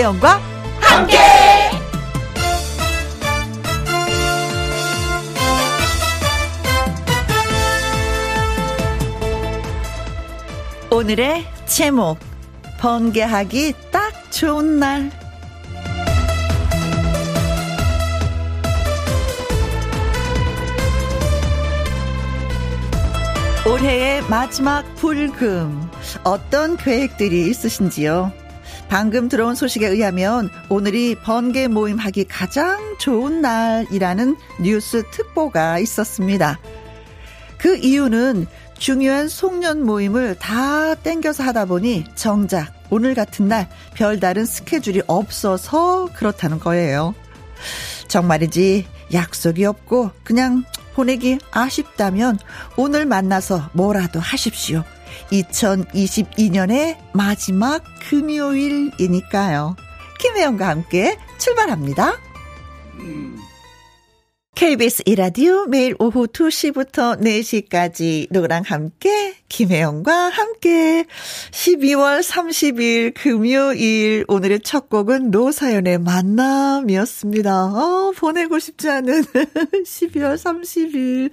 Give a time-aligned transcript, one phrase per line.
[0.00, 0.40] 김혜영과
[0.80, 1.18] 함께.
[10.90, 12.18] 오늘의 제목
[12.78, 15.10] 번개하기 딱 좋은 날
[23.66, 25.90] 올해의 마지막 불금
[26.24, 28.39] 어떤 계획들이 있으신지요?
[28.90, 36.58] 방금 들어온 소식에 의하면 오늘이 번개 모임 하기 가장 좋은 날이라는 뉴스 특보가 있었습니다.
[37.56, 45.02] 그 이유는 중요한 송년 모임을 다 땡겨서 하다 보니 정작 오늘 같은 날 별다른 스케줄이
[45.06, 47.14] 없어서 그렇다는 거예요.
[48.08, 52.40] 정말이지 약속이 없고 그냥 보내기 아쉽다면
[52.76, 54.82] 오늘 만나서 뭐라도 하십시오.
[55.30, 59.76] 2022년의 마지막 금요일이니까요.
[60.18, 62.18] 김혜영과 함께 출발합니다.
[64.54, 71.04] KBS 이라디오 매일 오후 2시부터 4시까지 누구랑 함께 김혜영과 함께
[71.50, 77.64] 12월 30일 금요일 오늘의 첫 곡은 노사연의 만남이었습니다.
[77.64, 81.30] 어, 보내고 싶지 않은 12월 30일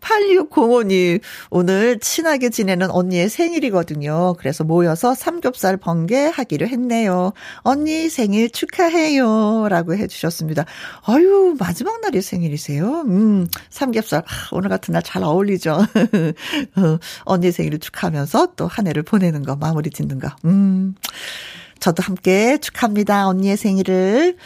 [0.00, 4.34] 8605님 오늘 친하게 지내는 언니의 생일이거든요.
[4.38, 7.32] 그래서 모여서 삼겹살 번개 하기로 했네요.
[7.62, 10.66] 언니 생일 축하해요 라고 해주셨습니다.
[11.06, 13.04] 아유 마지막 날이 생일이세요?
[13.06, 15.78] 음 삼겹살 아, 오늘 같은 날 잘 어울리죠.
[16.76, 20.28] 어, 언니 생일을 축하하면서 또 한 해를 보내는 거, 마무리 짓는 거.
[20.44, 20.94] 음.
[21.80, 23.26] 저도 함께 축하합니다.
[23.28, 24.36] 언니의 생일을.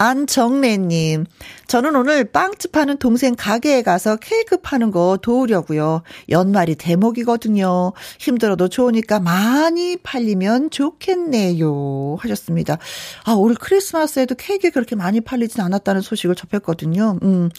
[0.00, 1.26] 안정래님,
[1.66, 6.02] 저는 오늘 빵집 하는 동생 가게에 가서 케이크 파는 거 도우려고요.
[6.30, 7.92] 연말이 대목이거든요.
[8.20, 12.16] 힘들어도 좋으니까 많이 팔리면 좋겠네요.
[12.20, 12.78] 하셨습니다.
[13.24, 17.18] 아, 올 크리스마스에도 케이크 그렇게 많이 팔리진 않았다는 소식을 접했거든요.
[17.24, 17.50] 음,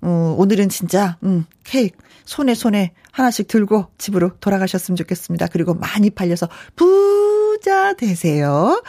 [0.00, 5.48] 어, 오늘은 진짜, 음, 케이크 손에 손에 하나씩 들고 집으로 돌아가셨으면 좋겠습니다.
[5.52, 8.82] 그리고 많이 팔려서 부자 되세요.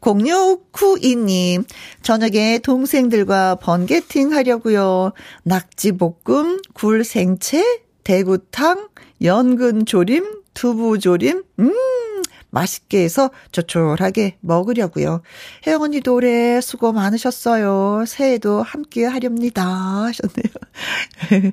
[0.00, 1.64] 0692님,
[2.02, 5.12] 저녁에 동생들과 번개팅 하려고요.
[5.42, 8.88] 낙지볶음, 굴 생채, 대구탕,
[9.22, 12.15] 연근 조림, 두부 조림, 음,
[12.56, 15.20] 맛있게 해서 조촐하게 먹으려고요.
[15.66, 18.04] 혜영 언니도 올해 수고 많으셨어요.
[18.06, 19.62] 새해도 함께 하렵니다.
[19.62, 21.52] 하셨네요.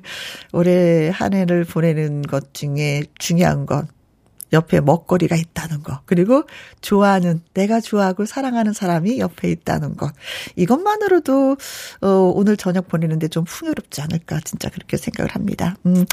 [0.52, 3.86] 올해 한 해를 보내는 것 중에 중요한 건
[4.54, 6.00] 옆에 먹거리가 있다는 거.
[6.06, 6.44] 그리고
[6.80, 10.12] 좋아하는, 내가 좋아하고 사랑하는 사람이 옆에 있다는 것.
[10.56, 11.56] 이것만으로도,
[12.00, 14.40] 어, 오늘 저녁 보내는데 좀 풍요롭지 않을까.
[14.44, 15.76] 진짜 그렇게 생각을 합니다.
[15.84, 16.06] 음,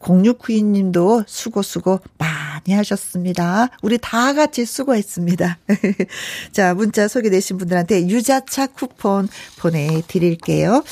[0.00, 3.68] 0692 님도 수고, 수고 많이 하셨습니다.
[3.82, 5.58] 우리 다 같이 수고했습니다.
[6.52, 10.84] 자, 문자 소개되신 분들한테 유자차 쿠폰 보내드릴게요.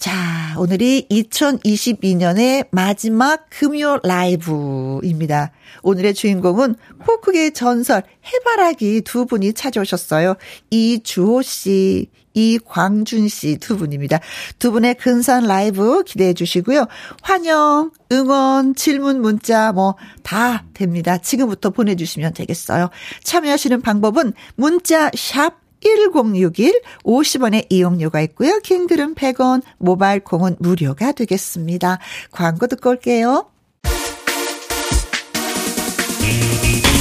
[0.00, 5.52] 자, 오늘이 2022년의 마지막 금요 라이브입니다.
[5.82, 6.74] 오늘의 주인공은
[7.04, 10.36] 포크계의 전설 해바라기 두 분이 찾아오셨어요.
[10.70, 14.20] 이주호 씨, 이광준 씨 두 분입니다.
[14.58, 16.86] 두 분의 근사한 라이브 기대해 주시고요.
[17.22, 21.18] 환영, 응원, 질문, 문자 뭐 다 됩니다.
[21.18, 22.88] 지금부터 보내주시면 되겠어요.
[23.24, 28.58] 참여하시는 방법은 문자 샵 1061 50원의 이용료가 있고요.
[28.60, 31.98] 킹글은 100원, 모바일 콩은 무료가 되겠습니다.
[32.30, 33.46] 광고 듣고 올게요.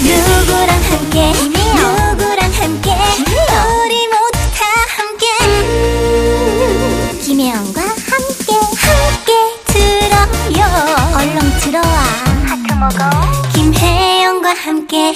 [0.01, 1.31] 누구랑 함께?
[1.33, 2.91] 누구랑 함께?
[3.85, 4.65] 우리 모두 다
[4.97, 5.25] 함께.
[5.43, 8.53] 음, 김혜영과 함께.
[8.79, 9.31] 함께
[9.67, 10.65] 들어요.
[11.15, 11.95] 얼렁 들어와.
[12.47, 12.99] 하트 먹어.
[13.53, 15.13] 김혜영과 함께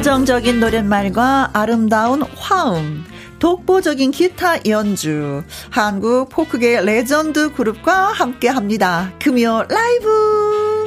[0.00, 3.04] 서정적인 노랫말과 아름다운 화음,
[3.38, 9.12] 독보적인 기타 연주, 한국 포크계 레전드 그룹과 함께 합니다.
[9.18, 10.79] 금요 라이브!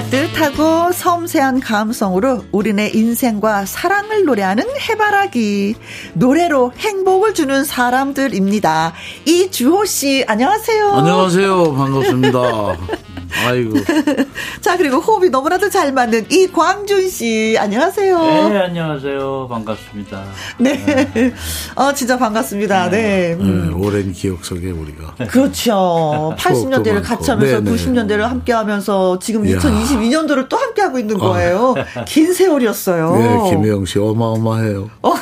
[0.00, 5.74] 따뜻하고 섬세한 감성으로 우리네 인생과 사랑을 노래하는 해바라기.
[6.14, 8.94] 노래로 행복을 주는 사람들입니다.
[9.26, 10.92] 이주호 씨, 안녕하세요.
[10.92, 11.74] 안녕하세요.
[11.74, 12.78] 반갑습니다.
[13.46, 13.76] 아이고.
[14.60, 17.56] 자, 그리고 호흡이 너무나도 잘 맞는 이광준 씨.
[17.58, 18.18] 안녕하세요.
[18.48, 19.48] 네, 안녕하세요.
[19.48, 20.24] 반갑습니다.
[20.58, 21.10] 네.
[21.14, 21.34] 네.
[21.76, 22.90] 어, 진짜 반갑습니다.
[22.90, 23.00] 네.
[23.00, 23.44] 네.
[23.44, 23.80] 음.
[23.82, 25.14] 오랜 기억 속에 우리가.
[25.26, 26.34] 그렇죠.
[26.38, 27.76] 80년대를 같이 하면서 네네.
[27.76, 31.74] 90년대를 함께 하면서 지금 2022년도를 또 함께 하고 있는 거예요.
[31.76, 32.04] 어.
[32.06, 33.16] 긴 세월이었어요.
[33.16, 34.90] 네, 김혜영 씨 어마어마해요.
[35.02, 35.12] 어.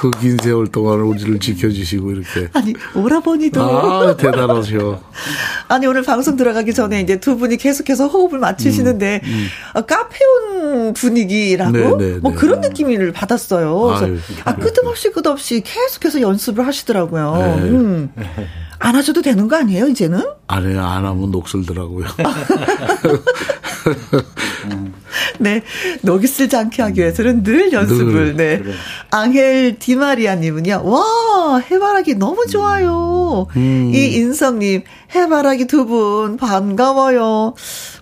[0.00, 2.48] 그긴 세월 동안 우리를 지켜주시고 이렇게.
[2.54, 3.60] 아니 오라버니도.
[3.62, 4.98] 아 대단하셔.
[5.70, 9.46] 아니 오늘 방송 들어가기 전에 이제 두 분이 계속해서 호흡을 맞추시는데 음, 음.
[9.74, 12.36] 어, 카페온 분위기라고 네, 네, 뭐 네.
[12.36, 13.92] 그런 느낌을 받았어요.
[13.92, 17.36] 아유, 아 끝없이 끝없이 계속해서 연습을 하시더라고요.
[17.36, 17.68] 네.
[17.68, 18.12] 음.
[18.80, 20.24] 안 하셔도 되는 거 아니에요, 이제는?
[20.48, 20.84] 안 해요.
[20.84, 22.06] 안 하면 녹슬더라고요.
[25.38, 25.62] 네.
[26.02, 28.36] 녹이 쓸지 않게 하기 위해서는 늘 연습을, 늘.
[28.36, 28.58] 네.
[28.58, 28.72] 그래.
[29.10, 33.46] 앙헬 디마리아님은요, 와, 해바라기 너무 좋아요.
[33.56, 33.90] 음.
[33.94, 34.82] 이 인성님,
[35.14, 37.54] 해바라기 두 분 반가워요.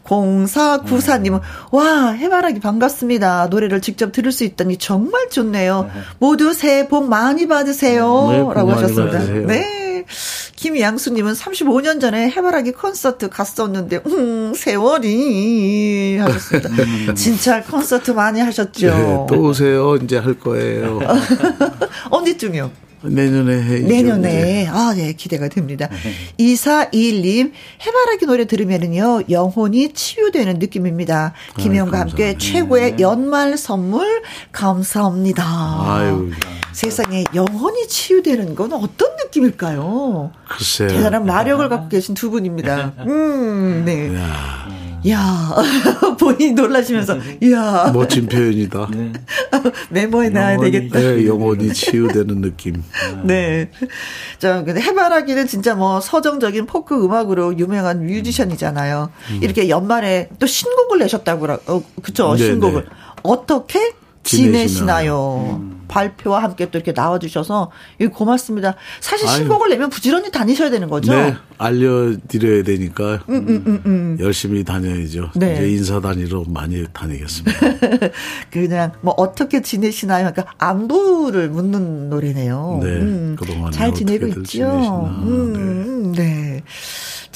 [0.04, 1.40] 0494님은,
[1.70, 3.48] 와, 해바라기 반갑습니다.
[3.50, 5.90] 노래를 직접 들을 수 있다니 정말 좋네요.
[6.18, 8.28] 모두 새해 복 많이 받으세요.
[8.30, 9.18] 네, 라고 하셨습니다.
[9.18, 9.46] 받으세요.
[9.46, 9.87] 네.
[10.56, 16.68] 김양수님은 35년 전에 해바라기 콘서트 갔었는데, 음, 세월이 하셨습니다.
[16.70, 17.14] 음.
[17.14, 18.86] 진짜 콘서트 많이 하셨죠.
[18.88, 19.96] 네, 또 오세요.
[19.96, 21.00] 이제 할 거예요.
[22.10, 22.70] 언제쯤이요?
[23.02, 23.78] 내년에 해.
[23.80, 24.66] 내년에.
[24.68, 25.88] 아, 네, 기대가 됩니다.
[26.38, 27.52] 2421님,
[27.86, 31.32] 해바라기 노래 들으면은요, 영혼이 치유되는 느낌입니다.
[31.58, 35.44] 김영과 함께 최고의 연말 선물 감사합니다.
[35.44, 36.30] 아유.
[36.78, 40.30] 세상에 영혼이 치유되는 건 어떤 느낌일까요?
[40.48, 40.88] 글쎄요.
[40.88, 42.92] 대단한 마력을 갖고 계신 두 분입니다.
[43.00, 44.14] 음, 네.
[44.14, 44.68] 야.
[45.08, 45.56] 야
[46.20, 47.18] 본인 놀라시면서,
[47.50, 48.90] 야 멋진 표현이다.
[48.92, 49.12] 네.
[49.90, 51.00] 메모해 놔야 되겠다.
[51.00, 52.84] 네, 영혼이 치유되는 느낌.
[53.24, 53.72] 네.
[54.38, 59.10] 자, 근데 해바라기는 진짜 뭐 서정적인 포크 음악으로 유명한 뮤지션이잖아요.
[59.32, 59.40] 음.
[59.42, 62.36] 이렇게 연말에 또 신곡을 내셨다고, 어, 그쵸?
[62.36, 62.84] 네, 신곡을.
[62.84, 62.88] 네.
[63.24, 65.58] 어떻게 지내시나요?
[65.60, 65.77] 음.
[65.88, 67.70] 발표와 함께 또 이렇게 나와주셔서
[68.12, 68.74] 고맙습니다.
[69.00, 69.74] 사실 신곡을 아유.
[69.74, 71.12] 내면 부지런히 다니셔야 되는 거죠?
[71.12, 74.16] 네, 알려드려야 되니까 음, 음, 음, 음.
[74.20, 75.30] 열심히 다녀야죠.
[75.34, 75.54] 네.
[75.54, 77.58] 이제 인사 다니러 많이 다니겠습니다.
[78.50, 80.30] 그냥 뭐 어떻게 지내시나요?
[80.32, 82.80] 그러니까 안부를 묻는 노래네요.
[82.82, 83.36] 네, 음.
[83.38, 85.10] 그동안 잘 지내고 있죠.
[85.24, 86.18] 음, 네.
[86.22, 86.62] 네.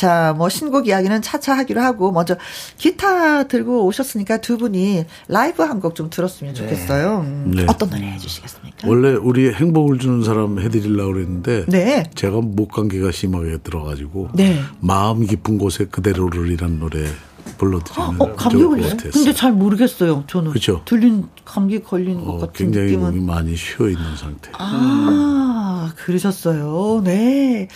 [0.03, 2.35] 자, 뭐 신곡 이야기는 차차 하기로 하고 먼저
[2.77, 7.21] 기타 들고 오셨으니까 두 분이 라이브 한 곡 좀 들었으면 좋겠어요.
[7.21, 7.67] 음, 네.
[7.69, 8.89] 어떤 노래 해주시겠습니까?
[8.89, 12.03] 원래 우리 행복을 주는 사람 해드리려고 그랬는데 네.
[12.17, 14.61] 제가 목 감기가 심하게 들어가지고 네.
[14.81, 17.05] 마음 깊은 곳에 그대로를 이란 노래
[17.59, 19.11] 불러드리면 어, 감기 걸렸어요?
[19.13, 20.25] 근데 잘 모르겠어요.
[20.27, 20.83] 저는 그렇죠.
[20.85, 23.05] 들린 감기 걸린 어, 것 같은 굉장히 느낌은.
[23.13, 24.51] 몸이 많이 쉬어 있는 상태.
[24.59, 27.03] 아, 그러셨어요.
[27.05, 27.69] 네.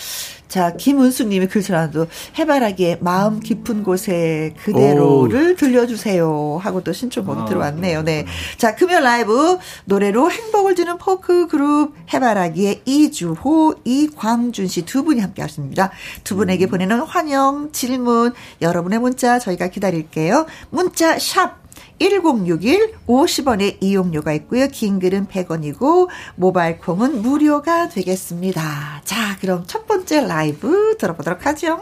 [0.48, 2.06] 자, 김은숙님이 글쓰라도
[2.38, 5.56] 해바라기의 마음 깊은 곳에 그대로를 오.
[5.56, 8.02] 들려주세요 하고 또 신청곡이 아, 들어왔네요.
[8.02, 8.26] 네.
[8.56, 15.42] 자, 금요 라이브 노래로 행복을 주는 포크 그룹 해바라기의 이주호, 이광준 씨 두 분이 함께
[15.42, 15.90] 하십니다.
[16.24, 16.70] 두 분에게 음.
[16.70, 18.32] 보내는 환영, 질문,
[18.62, 20.46] 여러분의 문자 저희가 기다릴게요.
[20.70, 21.65] 문자 샵
[21.98, 24.68] 1061 50원의 이용료가 있고요.
[24.68, 29.02] 긴 글은 100원이고 모바일 콩은 무료가 되겠습니다.
[29.04, 31.80] 자, 그럼 첫 번째 라이브 들어보도록 하죠.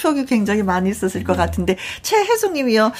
[0.00, 1.38] 추억이 굉장히 많이 있었을 것 네.
[1.38, 2.92] 같은데 최혜숙님이요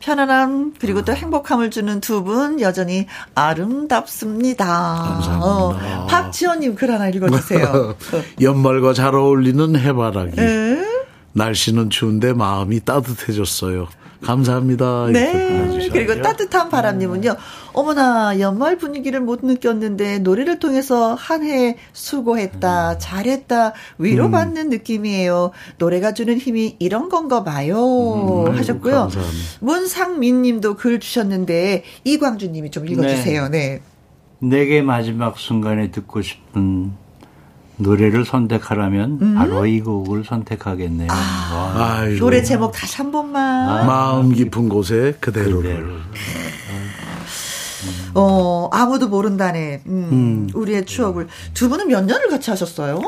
[0.00, 4.64] 편안함 그리고 또 행복함을 주는 두 분 여전히 아름답습니다.
[4.64, 5.44] 감사합니다.
[5.44, 7.94] 어, 박지원님 글 하나 읽어주세요.
[8.40, 10.40] 연말과 잘 어울리는 해바라기.
[10.40, 10.78] 에?
[11.32, 13.86] 날씨는 추운데 마음이 따뜻해졌어요.
[14.26, 15.08] 감사합니다.
[15.12, 15.88] 네.
[15.92, 17.36] 그리고 따뜻한 바람님은요.
[17.72, 22.96] 어머나 연말 분위기를 못 느꼈는데 노래를 통해서 한 해 수고했다, 음.
[22.98, 24.70] 잘했다, 위로받는 음.
[24.70, 25.52] 느낌이에요.
[25.78, 28.46] 노래가 주는 힘이 이런 건가 봐요.
[28.48, 28.94] 음, 하셨고요.
[28.94, 29.44] 감사합니다.
[29.60, 33.48] 문상민님도 글 주셨는데 이광주님이 좀 읽어주세요.
[33.48, 33.80] 네.
[34.40, 34.48] 네.
[34.48, 36.92] 내게 마지막 순간에 듣고 싶은
[37.78, 39.34] 노래를 선택하라면 음?
[39.34, 41.08] 바로 이 곡을 선택하겠네요.
[41.10, 43.68] 아, 노래 제목 다시 한 번만.
[43.68, 45.62] 아, 마음 깊은 곳에 그대로를.
[45.62, 45.96] 그대로.
[48.14, 49.82] 어, 아무도 모른다네.
[49.86, 50.48] 음, 음.
[50.54, 51.28] 우리의 추억을.
[51.52, 53.00] 두 분은 몇 년을 같이 하셨어요?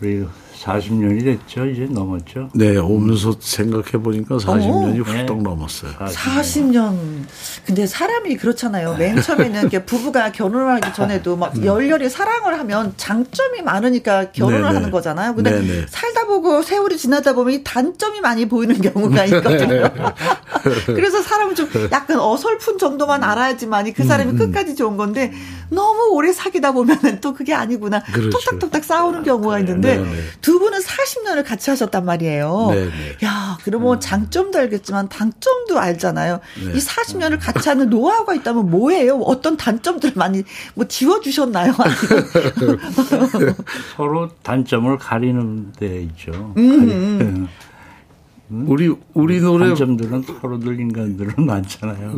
[0.00, 0.24] 우리
[0.62, 1.66] 40년이 됐죠.
[1.66, 2.50] 이제 넘었죠.
[2.54, 5.04] 네, 오면서 생각해 보니까 40년이 오.
[5.04, 5.42] 훌떡 네.
[5.42, 5.92] 넘었어요.
[5.98, 7.24] 40년.
[7.64, 8.96] 근데 사람이 그렇잖아요.
[8.96, 11.64] 맨 처음에는 이렇게 부부가 결혼을 하기 전에도 막 음.
[11.64, 14.74] 열렬히 사랑을 하면 장점이 많으니까 결혼을 네네.
[14.74, 15.34] 하는 거잖아요.
[15.34, 15.86] 근데 네네.
[15.88, 19.90] 살 다 보고 세월이 지나다 보면 이 단점이 많이 보이는 경우가 있거든요.
[20.86, 24.38] 그래서 사람은 좀 약간 어설픈 정도만 알아야지만 그 사람이 음, 음.
[24.38, 25.32] 끝까지 좋은 건데
[25.70, 28.02] 너무 오래 사귀다 보면은 또 그게 아니구나.
[28.02, 28.28] 그렇죠.
[28.30, 30.10] 톡탁톡탁 싸우는 경우가 있는데 네 네.
[30.42, 32.68] 두 분은 40년을 같이 하셨단 말이에요.
[32.72, 32.90] 네네.
[33.24, 34.00] 야, 그러면 음.
[34.00, 36.40] 장점도 알겠지만 단점도 알잖아요.
[36.64, 36.72] 네.
[36.74, 39.16] 이 40년을 같이 하는 노하우가 있다면 뭐예요?
[39.20, 40.42] 어떤 단점들 많이
[40.74, 41.72] 뭐 지워주셨나요?
[43.96, 46.52] 서로 단점을 가리는 데 있죠.
[46.56, 47.48] 음.
[48.50, 52.14] 우리 우리 노래 단점들은 서로들 인간들은 많잖아요.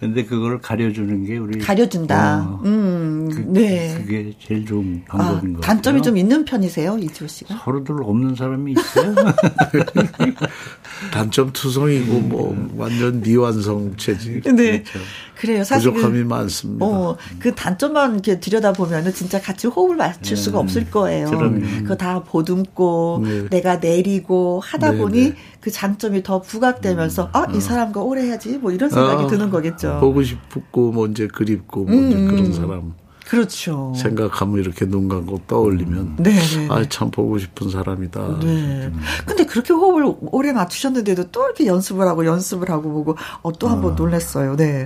[0.00, 2.42] 근데 그걸 가려주는 게 우리 가려준다.
[2.42, 3.94] 어, 음, 그, 네.
[3.96, 6.02] 그게 제일 좋은 방법인 아, 것 단점이 같아요.
[6.02, 7.58] 좀 있는 편이세요, 이지호 씨가?
[7.64, 9.14] 서로들 없는 사람이 있어요.
[11.12, 14.42] 단점 투성이고 뭐 완전 미완성 체질.
[14.42, 14.82] 네.
[14.82, 14.98] 그렇죠.
[15.36, 15.64] 그래요.
[15.64, 16.84] 사실 부족함이 그, 많습니다.
[16.84, 20.42] 어, 그 단점만 이렇게 들여다 보면은 진짜 같이 호흡을 맞출 네.
[20.42, 21.30] 수가 없을 거예요.
[21.30, 21.60] 그럼.
[21.82, 23.48] 그거 다 보듬고 네.
[23.48, 25.36] 내가 내리고 하다 네, 보니 네.
[25.60, 27.28] 그 장점이 더 부각되면서 음.
[27.32, 27.60] 아, 이 어.
[27.60, 29.98] 사람과 오래 해야지 뭐 이런 생각이 아, 드는 거겠죠.
[30.00, 32.52] 보고 싶고 뭐 이제 그립고 뭐 이제 음, 그런 음.
[32.52, 32.94] 사람.
[33.30, 33.92] 그렇죠.
[33.94, 36.68] 생각하면 이렇게 눈 감고 떠올리면 네, 네, 네.
[36.68, 38.40] 아참 보고 싶은 사람이다.
[38.40, 38.90] 네.
[39.24, 43.92] 근데 그렇게 호흡을 오래 맞추셨는데도 또 이렇게 연습을 하고 연습을 하고 보고 어, 또 한번
[43.92, 43.94] 아.
[43.94, 44.56] 놀랐어요.
[44.56, 44.84] 네.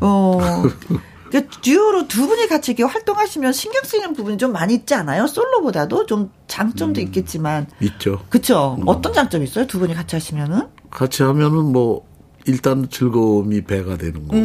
[0.00, 0.40] 어.
[1.30, 5.28] 그 듀오로 두 분이 같이 이렇게 활동하시면 신경 쓰이는 부분이 좀 많이 있지 않아요?
[5.28, 7.68] 솔로보다도 좀 장점도 음, 있겠지만.
[7.80, 8.22] 있죠.
[8.28, 8.76] 그쵸.
[8.80, 8.88] 음.
[8.88, 9.68] 어떤 장점이 있어요?
[9.68, 10.62] 두 분이 같이 하시면은?
[10.90, 12.08] 같이 하면은 뭐,
[12.46, 14.36] 일단 즐거움이 배가 되는 거고.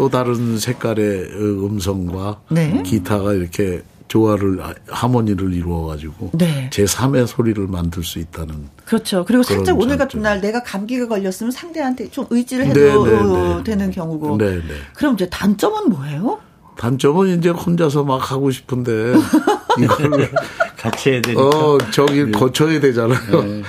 [0.00, 2.82] 또 다른 색깔의 음성과 네.
[2.82, 6.70] 기타가 이렇게 조화를 하모니를 이루어 가지고 네.
[6.72, 9.26] 제 3의 소리를 만들 수 있다는 그렇죠.
[9.26, 13.62] 그리고 살짝 오늘 같은 날 내가 감기가 걸렸으면 상대한테 좀 의지를 해도 네, 네, 네.
[13.62, 14.38] 되는 경우고.
[14.38, 14.62] 네, 네.
[14.94, 16.40] 그럼 이제 단점은 뭐예요?
[16.80, 19.12] 단점은 이제 혼자서 막 하고 싶은데
[19.78, 20.30] 이걸
[20.78, 21.42] 같이 해야 되니까.
[21.42, 23.42] 어, 저기 늘, 거쳐야 되잖아요.
[23.42, 23.62] 네,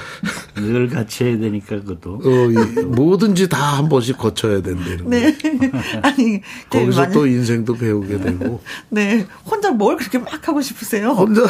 [0.55, 2.21] 늘 같이 해야 되니까 그것도.
[2.23, 5.35] 어, 이, 뭐든지 다 한 번씩 거쳐야 된다는 네.
[6.03, 8.61] 아니 거기서 또 인생도 배우게 되고.
[8.89, 9.27] 네.
[9.45, 11.09] 혼자 뭘 그렇게 막 하고 싶으세요?
[11.09, 11.41] 혼자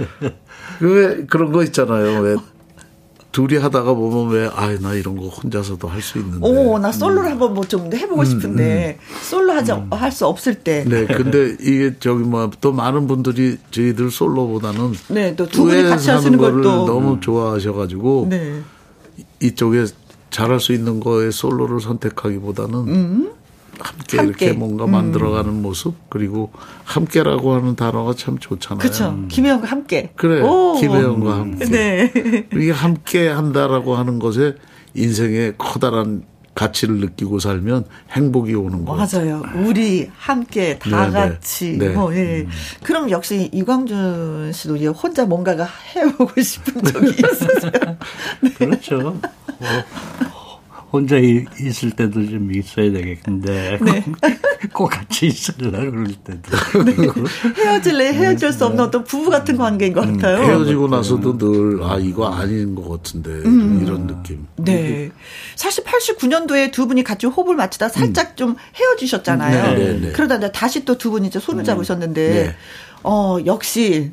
[0.80, 2.20] 왜 그런 거 있잖아요.
[2.20, 2.36] 왜
[3.32, 6.38] 둘이 하다가 보면 왜, 아, 나 이런 거 혼자서도 할 수 있는데.
[6.46, 7.32] 오, 나 솔로를 음.
[7.32, 9.86] 한번 뭐좀 해보고 음, 싶은데, 음, 솔로 하자, 음.
[9.92, 10.84] 할수 없을 때.
[10.86, 14.92] 네, 근데 이게 저기 뭐, 또 많은 분들이 저희들 솔로보다는.
[15.08, 16.86] 네, 또 두 분이 같이 하시는 것도.
[16.86, 17.20] 너무 음.
[17.20, 18.26] 좋아하셔가지고.
[18.30, 18.60] 네.
[19.40, 19.86] 이쪽에
[20.30, 23.30] 잘할 수 있는 거에 솔로를 선택하기보다는.
[23.80, 23.86] 음.
[23.86, 24.92] 함께, 함께, 이렇게 뭔가 음.
[24.92, 26.50] 만들어가는 모습 그리고
[26.84, 28.80] 함께라고 하는 단어가 참 좋잖아요.
[28.80, 29.18] 그렇죠.
[29.28, 30.12] 김혜영과 함께.
[30.16, 30.42] 그래.
[30.42, 30.76] 오.
[30.78, 31.64] 김혜영과 함께.
[31.66, 32.12] 네.
[32.52, 34.54] 이게 함께 한다라고 하는 것에
[34.94, 38.98] 인생의 커다란 가치를 느끼고 살면 행복이 오는 거예요.
[38.98, 39.42] 맞아요.
[39.64, 41.12] 우리 함께 다 네, 네.
[41.12, 41.78] 같이.
[41.78, 41.88] 네.
[41.90, 42.40] 뭐, 예.
[42.40, 42.50] 음.
[42.82, 47.96] 그럼 역시 이광준 씨도 이제 혼자 뭔가가 해보고 싶은 적이 있으세요?
[48.42, 48.50] 네.
[48.58, 49.16] 그렇죠.
[49.60, 50.39] 어,
[50.92, 54.04] 혼자 있을 때도 좀 있어야 되겠는데 네.
[54.74, 57.62] 꼭 같이 있으려 그럴 때도 네.
[57.62, 60.42] 헤어질래 헤어질 수 없는 어떤 부부 같은 관계인 것 음, 같아요.
[60.44, 63.80] 헤어지고 나서도 늘 아 이거 아닌 것 같은데 음.
[63.82, 64.46] 이런 느낌.
[64.56, 65.10] 네,
[65.56, 68.36] 사실 89년도에 두 분이 같이 호흡을 맞추다 살짝 음.
[68.36, 69.74] 좀 헤어지셨잖아요.
[69.74, 70.12] 네, 네, 네.
[70.12, 71.64] 그러다 다시 또 두 분이 이제 손을 음.
[71.64, 72.54] 잡으셨는데 네.
[73.04, 74.12] 어 역시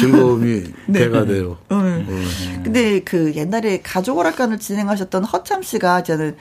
[0.00, 0.98] 즐거움이 네.
[1.00, 1.56] 배가 돼요.
[1.68, 2.04] 네.
[2.06, 2.62] 네.
[2.62, 6.36] 근데 그 옛날에 가족 오락관을 진행하셨던 허참 씨가 저는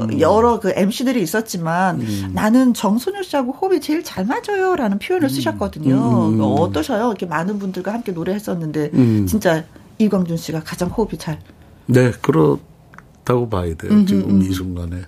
[0.00, 0.20] 음.
[0.20, 2.30] 여러 그 MC들이 있었지만 음.
[2.32, 5.28] 나는 정소녀 씨하고 호흡이 제일 잘 맞아요라는 표현을 음.
[5.28, 6.28] 쓰셨거든요.
[6.28, 6.40] 음.
[6.40, 7.08] 어떠셔요?
[7.08, 9.26] 이렇게 많은 분들과 함께 노래했었는데 음.
[9.26, 9.64] 진짜
[9.98, 11.40] 이광준 씨가 가장 호흡이 잘.
[11.86, 14.04] 네, 그렇다고 봐야 돼요.
[14.06, 15.02] 지금 이 순간에.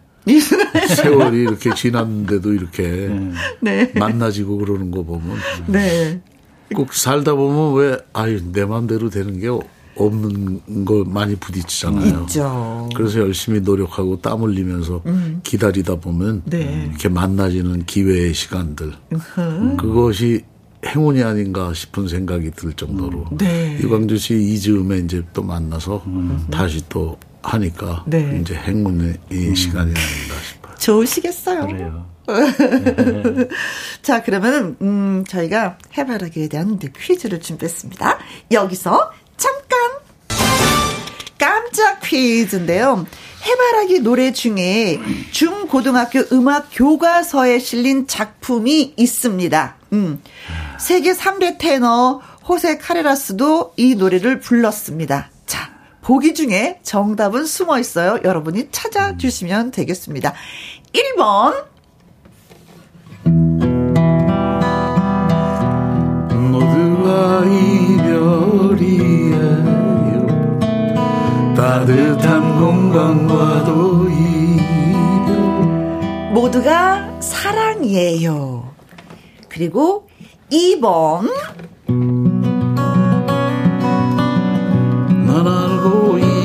[0.96, 3.10] 세월이 이렇게 지났는데도 이렇게
[3.60, 3.90] 네.
[3.94, 6.20] 만나지고 그러는 거 보면 네.
[6.74, 9.48] 꼭 살다 보면 왜 아유 내 마음대로 되는 게
[9.96, 12.20] 없는 거 많이 부딪히잖아요.
[12.22, 12.88] 있죠.
[12.94, 15.40] 그래서 열심히 노력하고 땀 흘리면서 음.
[15.42, 16.86] 기다리다 보면 네.
[16.88, 19.76] 이렇게 만나지는 기회의 시간들 으흠.
[19.76, 20.42] 그것이
[20.86, 23.78] 행운이 아닌가 싶은 생각이 들 정도로 네.
[23.82, 26.46] 이광주 씨 이즈음에 이제 또 만나서 음.
[26.50, 28.38] 다시 또 하니까 네.
[28.40, 29.54] 이제 행운의 음.
[29.54, 30.74] 시간이 아닌가 싶어요.
[30.78, 31.66] 좋으시겠어요.
[31.66, 32.06] 그래요.
[34.02, 38.18] 자, 그러면, 음, 저희가 해바라기에 대한 퀴즈를 준비했습니다.
[38.50, 39.78] 여기서 잠깐!
[41.38, 43.06] 깜짝 퀴즈인데요.
[43.42, 49.76] 해바라기 노래 중에 중고등학교 음악 교과서에 실린 작품이 있습니다.
[49.94, 50.22] 음.
[50.78, 55.30] 세계 3대 테너 호세 카레라스도 이 노래를 불렀습니다.
[55.46, 55.70] 자,
[56.02, 58.18] 보기 중에 정답은 숨어 있어요.
[58.24, 60.34] 여러분이 찾아주시면 되겠습니다.
[60.92, 61.64] 1번,
[67.10, 68.96] 모두가 이별이에요.
[71.56, 75.36] 따뜻한 공간과도 이별.
[76.32, 78.70] 모두가 사랑이에요.
[79.48, 80.06] 그리고
[80.52, 81.28] 2번
[85.26, 86.39] 난 알고 있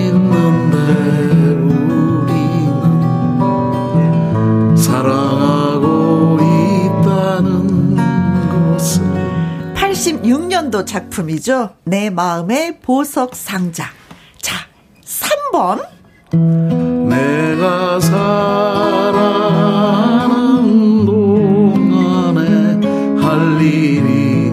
[10.76, 11.76] 86년도 작품이죠.
[11.86, 13.86] 내 마음의 보석 상자.
[14.42, 14.68] 자,
[15.06, 15.88] 3번.
[17.08, 19.16] 내가 살아가는
[21.06, 22.42] 동안에
[23.22, 24.52] 할 일이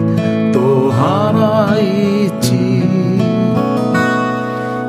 [0.53, 2.53] 또 하나 있지.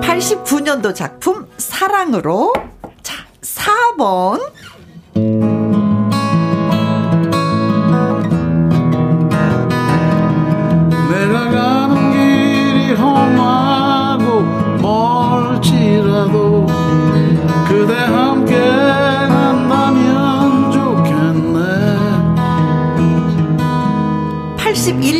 [0.02, 2.52] 89년도 작품 사랑으로.
[3.02, 4.53] 자, 4번.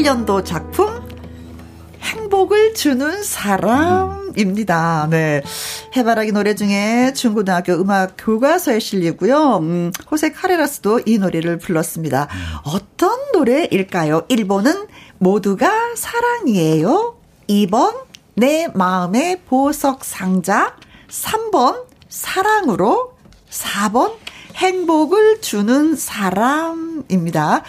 [0.05, 1.03] 81년도 작품
[2.01, 5.09] 행복을 주는 사람입니다.
[5.11, 5.43] 네.
[5.97, 9.59] 해바라기 노래 중에 중고등학교 음악 교과서에 실리고요.
[9.59, 12.29] 음, 호세 카레라스도 이 노래를 불렀습니다.
[12.65, 14.27] 어떤 노래일까요?
[14.29, 14.89] 1번은
[15.19, 17.17] 모두가 사랑이에요.
[17.49, 17.97] 2번
[18.35, 20.77] 내 마음의 보석 상자.
[21.09, 23.15] 3번 사랑으로.
[23.51, 24.17] 4번
[24.57, 27.65] 행복을 주는 사람입니다.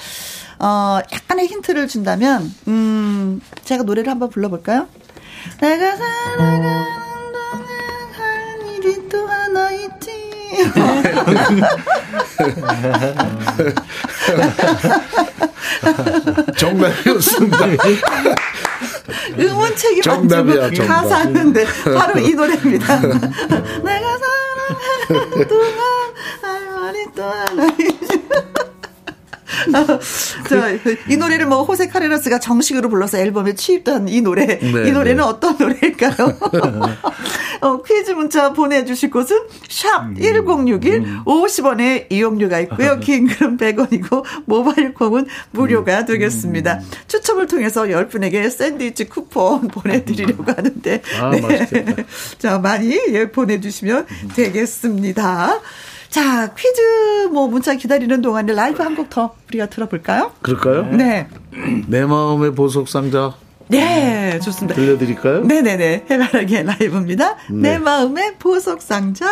[0.60, 4.88] 어, 약간의 힌트를 준다면, 음, 제가 노래를 한번 불러볼까요?
[5.62, 10.15] 내가 살아가는 동안 할 일이 또 하나 있지.
[16.58, 17.58] 정답이었습니다.
[19.39, 21.02] 응원 책임 정답이야, 정답.
[21.02, 21.65] 가사였는데
[21.96, 23.00] 바로 이 노래입니다.
[23.02, 25.78] 내가 사랑하는 동안
[26.41, 28.26] 할 말이 또 하나 있지.
[30.50, 30.70] 자,
[31.08, 34.46] 이 노래를 뭐 호세 카레라스가 정식으로 불러서 앨범에 취입한 이 노래.
[34.46, 35.22] 네, 이 노래는 네.
[35.24, 36.14] 어떤 노래일까요?
[37.62, 39.38] 어, 퀴즈 문자 보내주실 곳은
[39.70, 41.22] 샵 1061, 음.
[41.26, 43.00] 50원의 이용료가 있고요.
[43.02, 46.06] 긴 글은 100원이고 모바일 콩은 무료가 음.
[46.06, 46.82] 되겠습니다.
[47.08, 51.02] 추첨을 통해서 10분에게 샌드위치 쿠폰 보내드리려고 하는데.
[51.20, 51.96] 아, 네.
[52.38, 54.06] 자, 많이 예, 보내주시면
[54.36, 55.60] 되겠습니다.
[56.15, 60.32] 자, 퀴즈 뭐 문자 기다리는 동안에 라이브 한 곡 더 우리가 들어볼까요?
[60.41, 60.86] 그럴까요?
[60.86, 61.28] 네.
[61.88, 63.34] 내 마음의 보석 상자.
[63.67, 64.75] 네, 좋습니다.
[64.75, 65.41] 들려드릴까요?
[65.41, 66.06] 네네네.
[66.10, 67.36] 해바라기의 라이브입니다.
[67.51, 67.71] 네.
[67.71, 69.25] 내 마음의 보석 상자.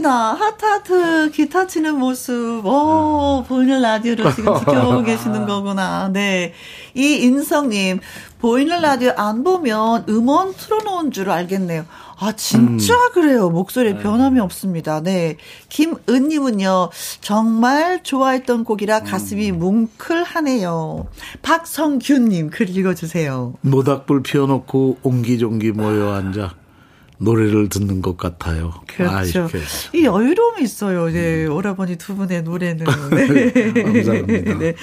[0.00, 0.34] 멋지다.
[0.34, 2.64] 하트하트 기타 치는 모습.
[2.64, 6.08] 오, 보이는 라디오를 지금 지켜보고 계시는 거구나.
[6.12, 6.52] 네.
[6.94, 8.00] 이인성님,
[8.40, 11.84] 보이는 라디오 안 보면 음원 틀어놓은 줄 알겠네요.
[12.18, 13.10] 아, 진짜 음.
[13.12, 13.48] 그래요.
[13.50, 13.98] 목소리에 네.
[14.02, 15.00] 변함이 없습니다.
[15.02, 15.36] 네.
[15.68, 19.58] 김은님은요, 정말 좋아했던 곡이라 가슴이 음.
[19.58, 21.06] 뭉클하네요.
[21.42, 23.54] 박성균님, 글 읽어주세요.
[23.62, 26.59] 모닥불 피워놓고 옹기종기 모여 앉아
[27.20, 28.72] 노래를 듣는 것 같아요.
[28.86, 29.42] 그렇죠.
[29.42, 29.48] 아,
[29.94, 31.06] 이 여유로움이 있어요.
[31.10, 31.46] 네.
[31.46, 31.52] 음.
[31.52, 32.86] 오라버니 두 분의 노래는.
[33.10, 33.82] 네.
[33.82, 34.54] 감사합니다.
[34.58, 34.74] 네.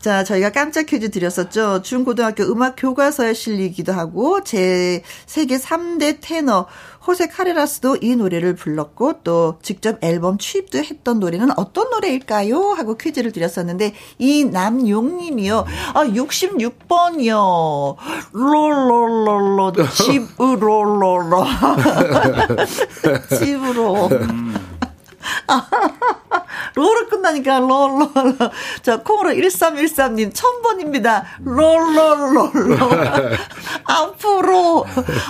[0.00, 1.82] 자, 저희가 깜짝 퀴즈 드렸었죠.
[1.82, 6.66] 중고등학교 음악 교과서에 실리기도 하고 제 세계 3대 테너
[7.06, 12.72] 호세 카레라스도 이 노래를 불렀고 또 직접 앨범 취입도 했던 노래는 어떤 노래일까요?
[12.72, 15.66] 하고 퀴즈를 드렸었는데 이 남용님이요.
[15.94, 17.96] 아 66번이요.
[18.32, 21.44] 롤롤롤로 집으로 롤로
[23.38, 24.08] 집으로.
[26.74, 28.08] 롤로 끝나니까 롤롤.
[28.82, 31.24] 자, 콩으로 1313님 1000번입니다.
[31.44, 32.78] 롤롤롤롤.
[33.84, 34.86] 앞으로,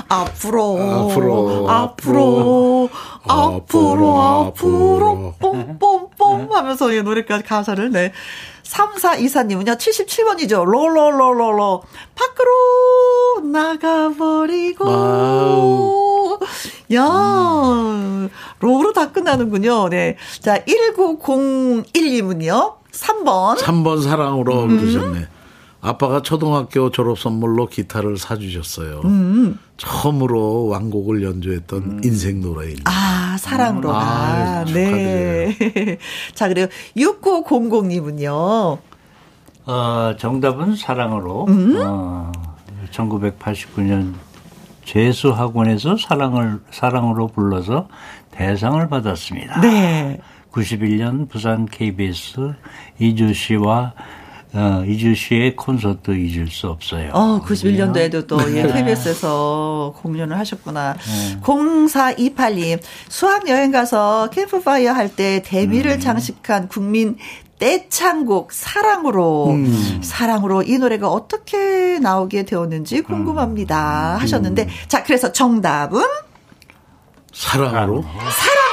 [0.09, 2.91] 앞으로, 앞으로, 앞으로,
[3.27, 8.13] 앞으로, 앞으로, 뽕뽕뽕 하면서 이 노래까지 가사를, 네.
[8.65, 10.65] 3424님은요, 77번이죠.
[10.65, 11.83] 롤롤롤롤로.
[12.15, 14.85] 밖으로 나가버리고.
[14.85, 16.20] 와우.
[16.93, 17.05] 야,
[18.59, 19.89] 로로 다 끝나는군요.
[19.91, 20.17] 네.
[20.41, 23.59] 자, 1901님은요, 3번.
[23.59, 24.77] 3번 사랑으로 음.
[24.79, 25.29] 그러셨네.
[25.83, 29.01] 아빠가 초등학교 졸업 선물로 기타를 사주셨어요.
[29.05, 29.59] 음.
[29.79, 32.01] 처음으로 완곡을 연주했던 음.
[32.05, 32.91] 인생 노래입니다.
[32.91, 33.91] 아, 사랑으로.
[33.93, 35.57] 아, 네.
[36.35, 38.79] 자, 그리고 6900님은요.
[39.67, 41.47] 어, 정답은 사랑으로.
[41.49, 41.77] 음?
[41.83, 42.33] 어,
[42.93, 44.15] 1989년
[44.85, 47.89] 재수학원에서 사랑을, 사랑으로 불러서
[48.31, 49.61] 대상을 받았습니다.
[49.61, 50.21] 네.
[50.53, 52.55] 91년 부산 KBS
[52.99, 53.95] 이주 씨와
[54.53, 57.13] 어, 이주 씨의 콘서트 잊을 수 없어요.
[57.13, 60.95] 어, 91년도에도 또 예, KBS에서 공연을 하셨구나.
[60.95, 61.41] 네.
[61.41, 66.01] 0428님, 수학 여행 가서 캠프파이어 할때 대미를 음.
[66.01, 67.17] 장식한 국민
[67.61, 70.01] 떼창곡 사랑으로 음.
[70.03, 74.17] 사랑으로 이 노래가 어떻게 나오게 되었는지 궁금합니다.
[74.17, 74.21] 음.
[74.23, 76.03] 하셨는데 자 그래서 정답은?
[77.33, 78.05] 사랑으로?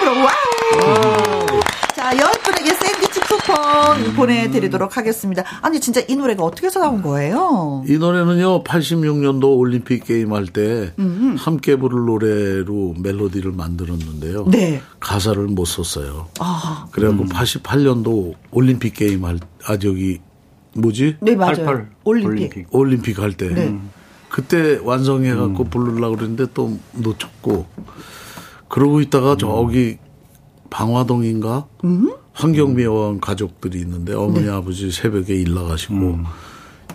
[0.02, 0.26] 사랑으로.
[0.26, 1.60] 와우
[1.98, 4.14] 자, 10분에게 샌드위치 쿠폰 음.
[4.16, 5.44] 보내드리도록 하겠습니다.
[5.64, 7.84] 아니, 진짜 이 노래가 어떻게 해서 나온 거예요?
[7.88, 11.36] 이 노래는요, 86년도 올림픽 게임 할 때, 음.
[11.40, 14.46] 함께 부를 노래로 멜로디를 만들었는데요.
[14.46, 14.80] 네.
[15.00, 16.28] 가사를 못 썼어요.
[16.40, 16.86] 아.
[16.92, 17.30] 그래갖고 음.
[17.30, 20.22] 88년도 올림픽 게임 할, 아, 저기,
[20.76, 21.18] 뭐지?
[21.20, 21.56] 네, 맞아요.
[21.66, 21.90] 88.
[22.04, 22.28] 올림픽.
[22.28, 23.50] 올림픽, 올림픽 할 때.
[23.50, 23.76] 네.
[24.30, 25.70] 그때 완성해갖고 음.
[25.72, 27.66] 부르려고 그랬는데 또 놓쳤고,
[28.68, 29.98] 그러고 있다가 저기
[30.70, 32.14] 방화동인가 음?
[32.34, 34.52] 환경미화원 가족들이 있는데 어머니 네.
[34.52, 36.24] 아버지 새벽에 일 나가시고 음.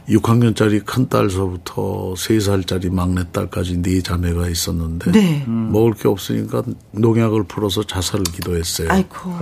[0.08, 5.44] 6학년짜리 큰 딸서부터 3살짜리 막내딸까지 네 자매가 있었는데 네.
[5.46, 5.70] 음.
[5.72, 8.90] 먹을 게 없으니까 농약을 풀어서 자살을 기도했어요.
[8.90, 9.36] 아이고.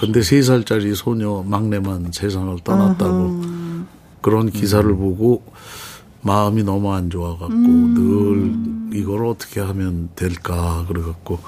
[0.00, 3.84] 근데 3살짜리 소녀 막내만 세상을 떠났다고 uh-huh.
[4.20, 4.98] 그런 기사를 음.
[4.98, 5.42] 보고
[6.22, 8.86] 마음이 너무 안 좋아 갖고 음.
[8.90, 11.40] 늘 이걸 어떻게 하면 될까 그래 갖고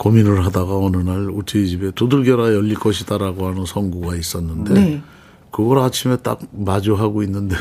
[0.00, 5.02] 고민을 하다가 어느 날 우리 집에 두들겨라 열릴 것이다라고 하는 성구가 있었는데 네.
[5.50, 7.54] 그걸 아침에 딱 마주하고 있는데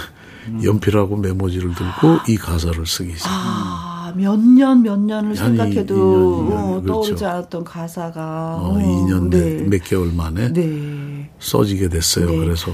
[0.47, 0.61] 음.
[0.63, 3.29] 연필하고 메모지를 들고 이 가사를 쓰기 시작.
[3.29, 6.87] 아, 몇 년, 몇 년을 생각해도 2년, 2년, 어, 그렇죠.
[6.87, 8.55] 떠오르지 않았던 가사가.
[8.61, 9.63] 어, 2년 네.
[9.63, 11.29] 몇, 개월 만에 네.
[11.39, 12.27] 써지게 됐어요.
[12.27, 12.37] 네.
[12.37, 12.71] 그래서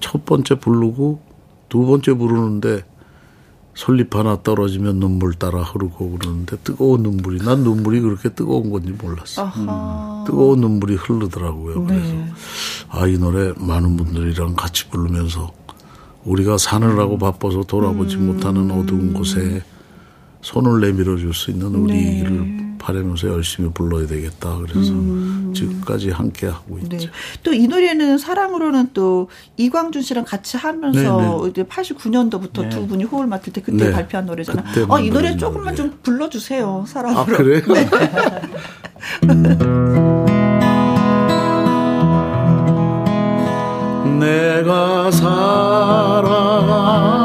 [0.00, 1.20] 첫 번째 부르고
[1.70, 2.84] 두 번째 부르는데
[3.74, 9.44] 솔잎 하나 떨어지면 눈물 따라 흐르고 그러는데 뜨거운 눈물이 난 눈물이 그렇게 뜨거운 건지 몰랐어.
[9.56, 10.24] 음.
[10.26, 11.86] 뜨거운 눈물이 흐르더라고요.
[11.86, 11.94] 네.
[11.94, 12.14] 그래서
[12.90, 15.52] 아이 노래 많은 분들이랑 같이 부르면서
[16.24, 18.26] 우리가 사느라고 바빠서 돌아보지 음.
[18.26, 19.62] 못하는 어두운 곳에
[20.42, 22.69] 손을 내밀어 줄 수 있는 우리를 네.
[22.80, 24.56] 바라면서 열심히 불러야 되겠다.
[24.58, 25.52] 그래서 음.
[25.54, 26.96] 지금까지 함께 하고 있죠.
[26.96, 27.06] 네.
[27.42, 31.62] 또이 노래는 사랑으로는 또 이광준 씨랑 같이 하면서 네 네.
[31.64, 32.70] 89년도부터 네.
[32.70, 33.92] 두 분이 호흡을 맡을 때 그때 네.
[33.92, 34.64] 발표한 노래잖아.
[34.88, 36.86] 어, 이 노래 조금만 좀 불러주세요.
[36.88, 37.20] 사랑으로.
[37.20, 37.62] 아, 그래요?
[37.68, 37.88] 네.
[44.20, 47.19] 내가 살아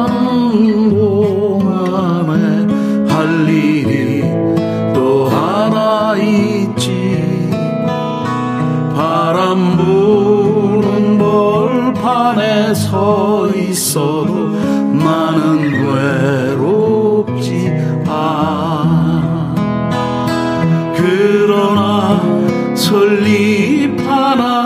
[12.75, 14.49] 서 있어도
[14.91, 17.71] 나는 외롭지
[18.05, 19.55] 않아.
[20.97, 22.21] 그러나
[22.75, 24.64] 설립하나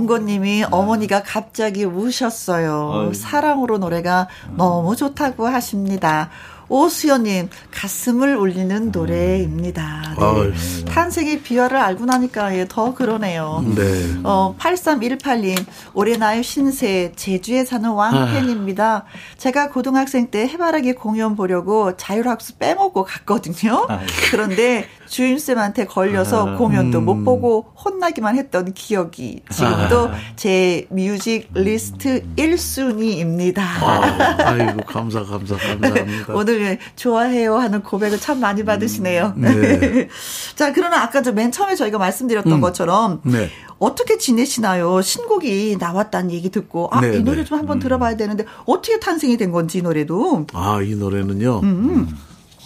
[0.00, 3.08] 동고님이 어머니가 갑자기 우셨어요.
[3.08, 3.14] 어이.
[3.14, 6.30] 사랑으로 노래가 너무 좋다고 하십니다.
[6.70, 10.14] 오수연님 가슴을 울리는 노래입니다.
[10.16, 10.84] 네.
[10.84, 13.62] 탄생의 비화를 알고 나니까 예, 더 그러네요.
[13.74, 13.82] 네.
[14.22, 15.56] 어 8318님
[15.94, 18.84] 올해 나의 신세 제주에 사는 왕팬입니다.
[18.84, 19.04] 아.
[19.36, 23.86] 제가 고등학생 때 해바라기 공연 보려고 자율학습 빼먹고 갔거든요.
[23.88, 24.00] 아.
[24.30, 26.56] 그런데 주임쌤한테 걸려서 아.
[26.56, 27.04] 공연도 음.
[27.04, 30.14] 못 보고 혼나기만 했던 기억이 지금도 아.
[30.36, 33.58] 제 뮤직 리스트 1순위입니다.
[33.58, 36.30] 아, 이고 감사 감사 감사합니다.
[36.32, 39.34] 오늘 예, 좋아해요 하는 고백을 참 많이 받으시네요.
[39.36, 40.08] 음, 네.
[40.56, 43.48] 자, 그러나 아까 저 맨 처음에 저희가 말씀드렸던 음, 것처럼 네.
[43.78, 45.00] 어떻게 지내시나요?
[45.00, 47.44] 신곡이 나왔다는 얘기 듣고 아, 네, 이 노래 네.
[47.44, 47.80] 좀 한번 음.
[47.80, 50.46] 들어봐야 되는데 어떻게 탄생이 된 건지 이 노래도.
[50.52, 51.60] 아, 이 노래는요.
[51.62, 52.08] 음.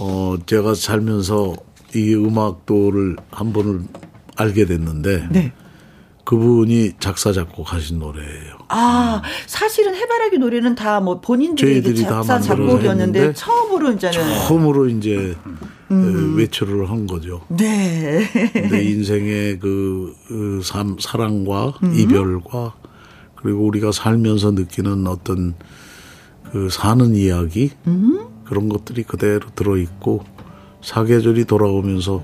[0.00, 1.54] 어, 제가 살면서
[1.94, 3.82] 이 음악도를 한 번을
[4.36, 5.52] 알게 됐는데 네.
[6.24, 8.58] 그분이 작사 작곡하신 노래예요.
[8.68, 14.14] 아 사실은 해바라기 노래는 다 뭐 본인들이 작사 작곡이었는데 처음으로 이제는
[14.46, 15.36] 처음으로 이제
[15.90, 16.36] 음.
[16.36, 17.42] 외출을 한 거죠.
[17.48, 18.26] 네.
[18.52, 21.94] 근데 인생의 그, 그 삶, 사랑과 음.
[21.94, 22.74] 이별과
[23.36, 25.54] 그리고 우리가 살면서 느끼는 어떤
[26.50, 28.26] 그 사는 이야기 음.
[28.44, 30.24] 그런 것들이 그대로 들어 있고
[30.82, 32.22] 사계절이 돌아오면서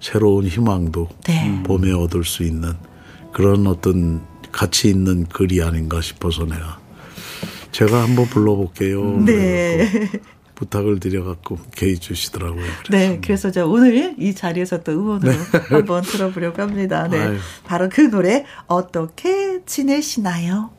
[0.00, 1.62] 새로운 희망도 네.
[1.64, 2.72] 봄에 얻을 수 있는
[3.32, 6.78] 그런 어떤 가치 있는 글이 아닌가 싶어서 내가
[7.72, 9.24] 제가 한번 불러볼게요.
[9.24, 10.10] 네.
[10.54, 12.62] 부탁을 드려갖고 개의 주시더라고요.
[12.84, 12.90] 그래서.
[12.90, 15.38] 네, 그래서 저 오늘 이 자리에서 또 음원으로 네.
[15.70, 17.08] 한번 들어보려고 합니다.
[17.08, 17.38] 네, 아유.
[17.64, 20.70] 바로 그 노래 어떻게 지내시나요?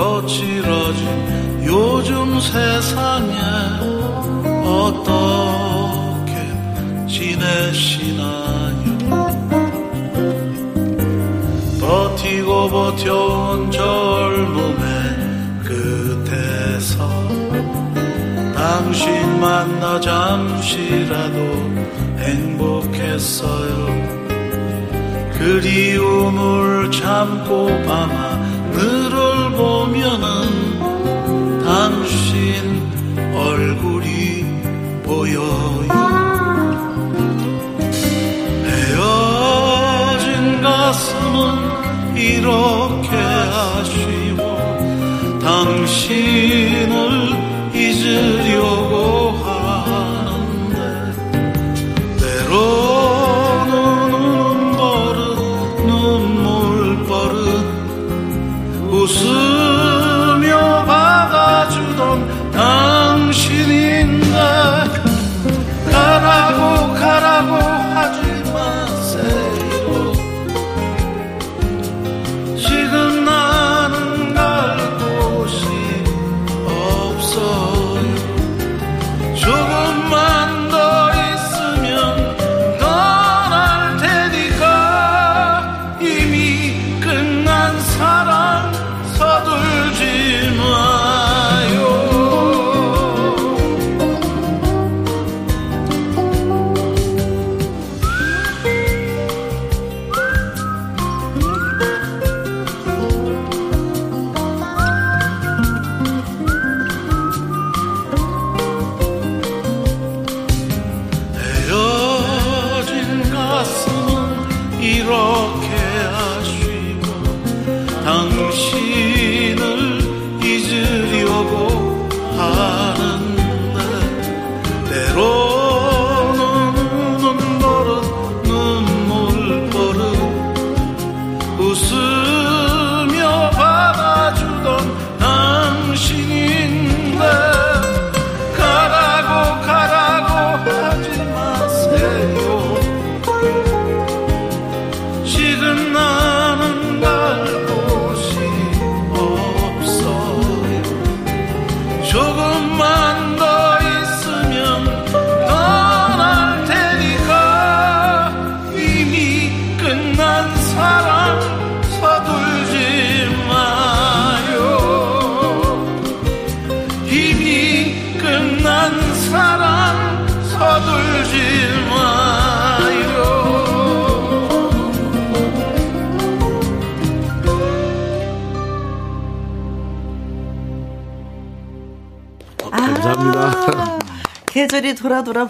[0.00, 1.06] 거칠어진
[1.62, 3.36] 요즘 세상에
[4.64, 6.32] 어떻게
[7.06, 8.80] 지내시나요
[11.78, 14.80] 버티고 버텨온 젊음에
[18.54, 21.38] 당신 만나 잠시라도
[22.18, 23.70] 행복했어요.
[25.38, 28.29] 그리움을 참고 밤하
[28.80, 32.90] 늘을 보면은 당신
[33.34, 34.46] 얼굴이
[35.04, 35.84] 보여요.
[38.64, 44.40] 헤어진 가슴은 이렇게 아쉬워
[45.42, 46.96] 당신을
[47.74, 49.29] 잊으려고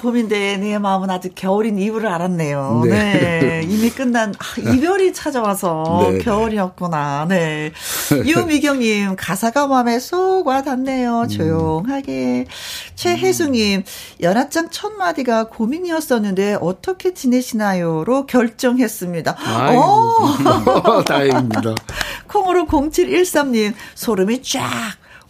[0.00, 2.82] 봄인데 내 마음은 아직 겨울인 이유를 알았네요.
[2.86, 2.90] 네.
[2.90, 3.62] 네.
[3.68, 6.18] 이미 끝난 아, 이별이 찾아와서 네.
[6.18, 7.26] 겨울이었구나.
[7.28, 7.72] 네.
[8.12, 11.22] 유미경님 가사가 마음에 쏙 와닿네요.
[11.22, 11.28] 음.
[11.28, 12.46] 조용하게.
[12.94, 13.84] 최혜수님
[14.20, 19.36] 연하장 첫 마디가 고민이었었는데 어떻게 지내시나요?로 결정했습니다.
[19.38, 21.04] 아이고, 어.
[21.04, 21.74] 다행입니다.
[22.26, 24.60] 콩으로 0713님 소름이 쫙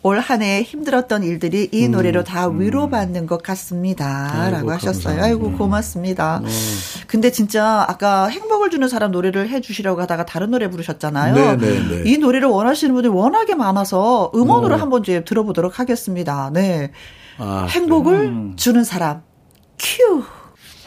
[0.03, 2.61] 올 한 해 힘들었던 일들이 이 음, 노래로 다 음.
[2.61, 4.31] 위로받는 것 같습니다.
[4.33, 5.17] 아이고, 라고 하셨어요.
[5.17, 5.25] 감사합니다.
[5.27, 6.41] 아이고, 고맙습니다.
[6.43, 6.49] 음.
[7.07, 11.35] 근데 진짜 아까 행복을 주는 사람 노래를 해주시라고 하다가 다른 노래 부르셨잖아요.
[11.35, 11.67] 네네네.
[11.89, 12.11] 네, 네.
[12.11, 14.79] 이 노래를 원하시는 분들이 워낙에 많아서 음원으로 어.
[14.79, 16.51] 한번 이제 들어보도록 하겠습니다.
[16.53, 16.93] 네.
[17.37, 18.53] 아, 행복을 음.
[18.57, 19.23] 주는 사람.
[19.79, 20.23] 큐.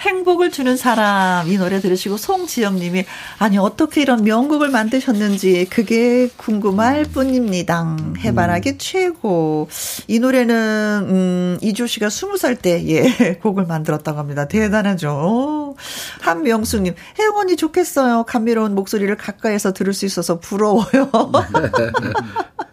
[0.04, 3.06] 행복을 주는 사람 이 노래 들으시고 송지영 님이
[3.40, 7.96] 아니 어떻게 이런 명곡을 만드셨는지 그게 궁금할 뿐입니다.
[8.20, 8.78] 해바라기 음.
[8.78, 9.70] 최고.
[10.08, 14.48] 이 노래는 음 이조 씨가 스무 살때 예, 곡을 만들었다고 합니다.
[14.48, 15.76] 대단하죠.
[16.20, 18.26] 한명수 님 혜원이 좋겠어요.
[18.26, 21.10] 감미로운 목소리를 가까이서 들을 수 있어서 부러워요.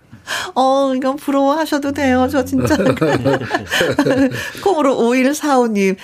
[0.55, 2.29] 어, 이건 부러워하셔도 돼요.
[2.31, 2.77] 저 진짜.
[4.63, 5.97] 콩으로 5145님.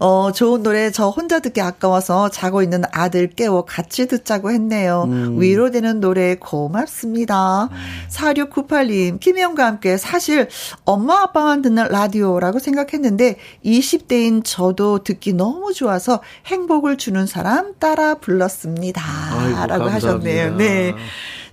[0.00, 5.04] 어, 좋은 노래 저 혼자 듣기 아까워서 자고 있는 아들 깨워 같이 듣자고 했네요.
[5.08, 5.40] 음.
[5.40, 7.64] 위로되는 노래 고맙습니다.
[7.64, 7.68] 음.
[8.08, 10.48] 4698님, 김혜영과 함께 사실
[10.86, 19.02] 엄마 아빠만 듣는 라디오라고 생각했는데 20대인 저도 듣기 너무 좋아서 행복을 주는 사람 따라 불렀습니다.
[19.02, 19.94] 아이고, 라고 감사합니다.
[19.94, 20.56] 하셨네요.
[20.56, 20.94] 네.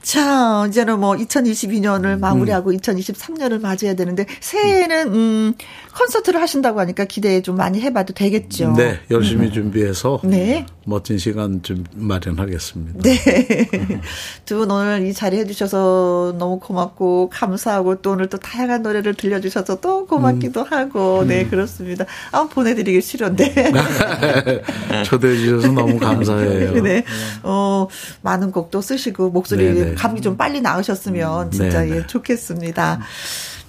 [0.07, 2.77] 자, 이제는 뭐 2022년을 마무리하고 음.
[2.77, 5.53] 2023년을 맞이해야 되는데 새해에는 음
[5.97, 8.73] 콘서트를 하신다고 하니까 기대 좀 많이 해봐도 되겠죠.
[8.77, 9.51] 네, 열심히 음.
[9.51, 10.65] 준비해서 네.
[10.89, 13.01] 멋진 시간 좀 마련하겠습니다.
[13.03, 13.19] 네.
[14.45, 19.13] 두 분 오늘 이 자리 해 주셔서 너무 고맙고 감사하고 또 오늘 또 다양한 노래를
[19.13, 20.65] 들려주셔서 또 고맙기도 음.
[20.71, 21.49] 하고 네 음.
[21.49, 22.05] 그렇습니다.
[22.31, 23.53] 아 보내드리기 싫은데
[25.03, 26.81] 초대해 주셔서 너무 감사해요.
[26.81, 27.03] 네,
[27.43, 27.87] 어
[28.21, 29.95] 많은 곡도 쓰시고 목소리 네네.
[29.95, 33.01] 감기 좀 빨리 나으셨으면 진짜 예, 좋겠습니다.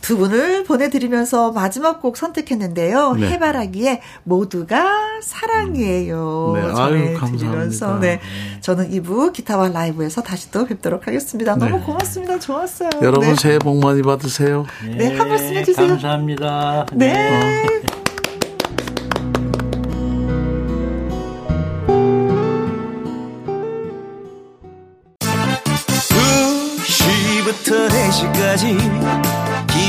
[0.01, 3.15] 두 분을 보내드리면서 마지막 곡 선택했는데요.
[3.15, 3.31] 네.
[3.31, 6.53] 해바라기에 모두가 사랑이에요.
[6.55, 6.75] 네.
[6.75, 8.21] 전해드리면서 네.
[8.61, 11.57] 저는 2부 기타와 라이브에서 다시 또 뵙도록 하겠습니다.
[11.57, 11.69] 네.
[11.69, 12.39] 너무 고맙습니다.
[12.39, 12.91] 좋았어요.
[13.03, 13.35] 여러분 네.
[13.35, 14.67] 새해 복 많이 받으세요.
[14.85, 15.89] 네, 한 말씀 해주세요.
[15.89, 16.87] 감사합니다.
[16.95, 17.13] 네.
[17.13, 17.67] 네.
[27.49, 29.58] 2시부터 4시까지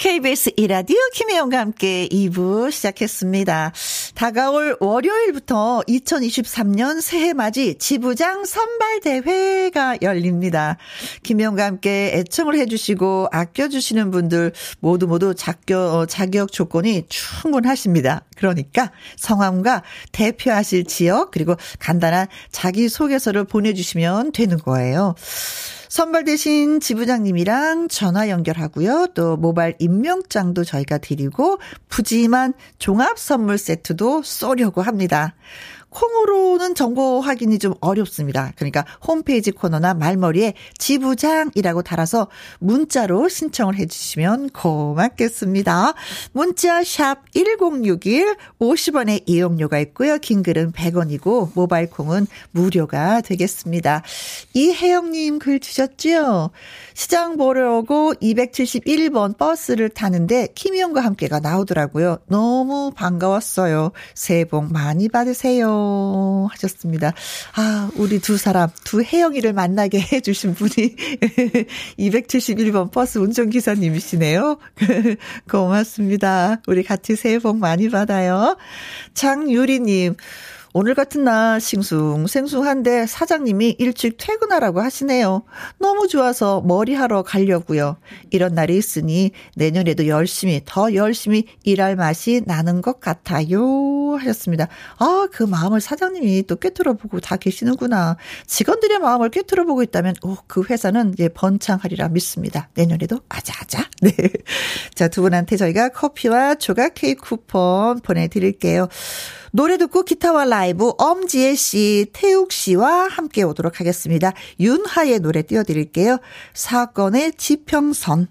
[0.00, 3.72] KBS 이라디오 김혜영과 함께 2부 시작했습니다.
[4.14, 10.78] 다가올 월요일부터 2023년 새해 맞이 지부장 선발대회가 열립니다.
[11.22, 18.24] 김혜영과 함께 애청을 해주시고 아껴주시는 분들 모두 모두 자격, 자격 조건이 충분하십니다.
[18.38, 19.82] 그러니까 성함과
[20.12, 25.14] 대표하실 지역 그리고 간단한 자기소개서를 보내주시면 되는 거예요.
[25.90, 29.08] 선발 대신 지부장님이랑 전화 연결하고요.
[29.12, 35.34] 또 모바일 임명장도 저희가 드리고 푸짐한 종합 선물 세트도 쏘려고 합니다.
[35.90, 38.52] 콩으로는 정보 확인이 좀 어렵습니다.
[38.56, 42.28] 그러니까 홈페이지 코너나 말머리에 지부장이라고 달아서
[42.60, 45.94] 문자로 신청을 해 주시면 고맙겠습니다.
[46.32, 50.18] 문자 샵 1061, 50원의 이용료가 있고요.
[50.18, 54.02] 긴 글은 100원이고 모바일 콩은 무료가 되겠습니다.
[54.54, 56.50] 이혜영 님 글 주셨죠?
[56.94, 62.18] 시장 보려고 271번 버스를 타는데 김희영과 함께가 나오더라고요.
[62.26, 63.90] 너무 반가웠어요.
[64.14, 65.79] 새해 복 많이 받으세요.
[66.50, 67.12] 하셨습니다.
[67.56, 70.70] 아, 우리 두 사람, 두 혜영이를 만나게 해주신 분이
[71.98, 74.58] 271번 버스 운전기사님이시네요.
[75.50, 76.60] 고맙습니다.
[76.66, 78.56] 우리 같이 새해 복 많이 받아요.
[79.14, 80.16] 장유리님,
[80.72, 85.42] 오늘 같은 날 싱숭 생숭한데 사장님이 일찍 퇴근하라고 하시네요.
[85.78, 87.96] 너무 좋아서 머리하러 가려고요.
[88.30, 94.16] 이런 날이 있으니 내년에도 열심히 더 열심히 일할 맛이 나는 것 같아요.
[94.20, 94.68] 하셨습니다.
[94.98, 98.16] 아, 그 마음을 사장님이 또 꿰뚫어 보고 다 계시는구나.
[98.46, 102.68] 직원들의 마음을 꿰뚫어 보고 있다면 오, 그 회사는 이제 번창하리라 믿습니다.
[102.74, 103.88] 내년에도 아자아자.
[104.02, 104.12] 네.
[104.94, 108.88] 자, 두 분한테 저희가 커피와 조각 케이크 쿠폰 보내 드릴게요.
[109.52, 114.32] 노래 듣고 기타와 라이브 엄지혜 씨, 태욱 씨와 함께 오도록 하겠습니다.
[114.60, 116.18] 윤하의 노래 띄워드릴게요.
[116.54, 118.28] 사건의 지평선.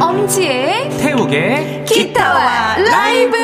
[0.00, 3.39] 엄지의 태욱의 기타와 라이브.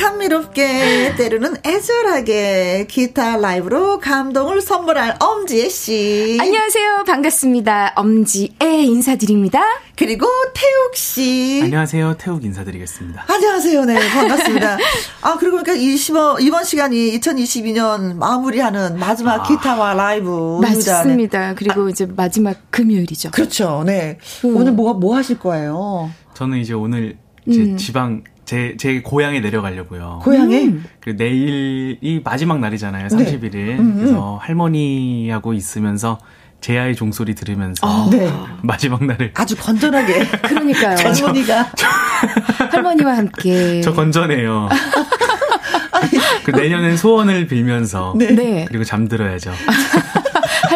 [0.00, 6.38] 감미롭게, 때로는 애절하게 기타 라이브로 감동을 선물할 엄지혜 씨.
[6.40, 7.04] 안녕하세요.
[7.06, 7.92] 반갑습니다.
[7.96, 9.60] 엄지애 인사드립니다.
[9.96, 11.60] 그리고 태욱 씨.
[11.64, 12.16] 안녕하세요.
[12.16, 13.26] 태욱 인사드리겠습니다.
[13.28, 13.84] 안녕하세요.
[13.84, 14.78] 네, 반갑습니다.
[15.20, 20.60] 아, 그리고 그러니까 20, 이번 시간이 2022년 마무리하는 마지막 아, 기타와 라이브.
[20.62, 21.54] 맞습니다.
[21.54, 23.32] 그리고 이제 마지막 금요일이죠.
[23.32, 23.82] 그렇죠.
[23.84, 24.16] 네.
[24.46, 24.56] 음.
[24.56, 26.10] 오늘 뭐가, 뭐 하실 거예요?
[26.32, 27.18] 저는 이제 오늘
[27.52, 27.76] 제 음.
[27.76, 30.22] 지방 제, 제 고향에 내려가려고요.
[30.24, 30.64] 고향에?
[30.64, 30.84] 음.
[30.98, 33.06] 그 내일이 마지막 날이잖아요.
[33.06, 33.52] 31일.
[33.52, 33.76] 네.
[33.76, 33.94] 음, 음.
[33.98, 36.18] 그래서 할머니하고 있으면서
[36.60, 38.28] 제아의 종소리 들으면서 아, 네.
[38.62, 40.96] 마지막 날을 아주 건전하게 그러니까요.
[40.96, 41.70] 할머니가
[42.72, 44.68] 할머니와 함께 저 건전해요.
[46.44, 48.34] 그 내년엔 소원을 빌면서 네.
[48.34, 48.64] 네.
[48.66, 49.52] 그리고 잠들어야죠.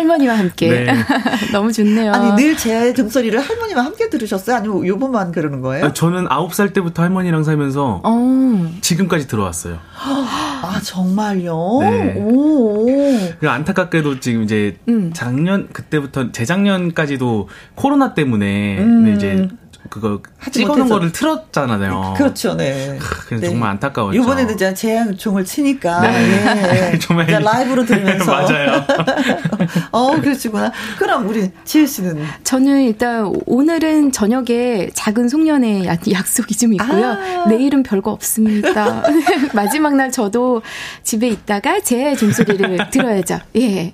[0.05, 0.69] 할머니와 함께.
[0.71, 0.87] 네.
[1.53, 2.13] 너무 좋네요.
[2.13, 4.57] 아니, 늘 제 등소리를 할머니와 함께 들으셨어요?
[4.57, 5.87] 아니면 요번만 그러는 거예요?
[5.87, 8.73] 아, 저는 9살 때부터 할머니랑 살면서 어.
[8.81, 9.79] 지금까지 들어왔어요.
[9.99, 11.79] 아, 정말요?
[11.81, 12.15] 네.
[12.17, 12.87] 오.
[13.43, 15.11] 안타깝게도 지금 이제 음.
[15.15, 19.15] 작년, 그때부터 재작년까지도 코로나 때문에 음.
[19.17, 19.49] 이제
[19.91, 20.21] 그거
[20.51, 22.15] 찍어놓은 거를 틀었잖아요.
[22.17, 22.99] 그렇죠, 네.
[23.27, 23.49] 그래서 네.
[23.51, 24.21] 정말 안타까웠죠.
[24.21, 26.93] 이번에는 이제 제한 종을 치니까 네.
[26.93, 26.99] 예.
[27.01, 28.85] 정말 라이브로 들으면서 맞아요.
[29.93, 30.73] 어, 그러시구나.
[30.99, 37.07] 그럼 우리 지혜 씨는 저는 일단 오늘은 저녁에 작은 송년회 약속이 좀 있고요.
[37.07, 39.03] 아~ 내일은 별거 없습니다.
[39.53, 40.63] 마지막 날 저도
[41.03, 43.41] 집에 있다가 제 종소리를 들어야죠.
[43.57, 43.93] 예.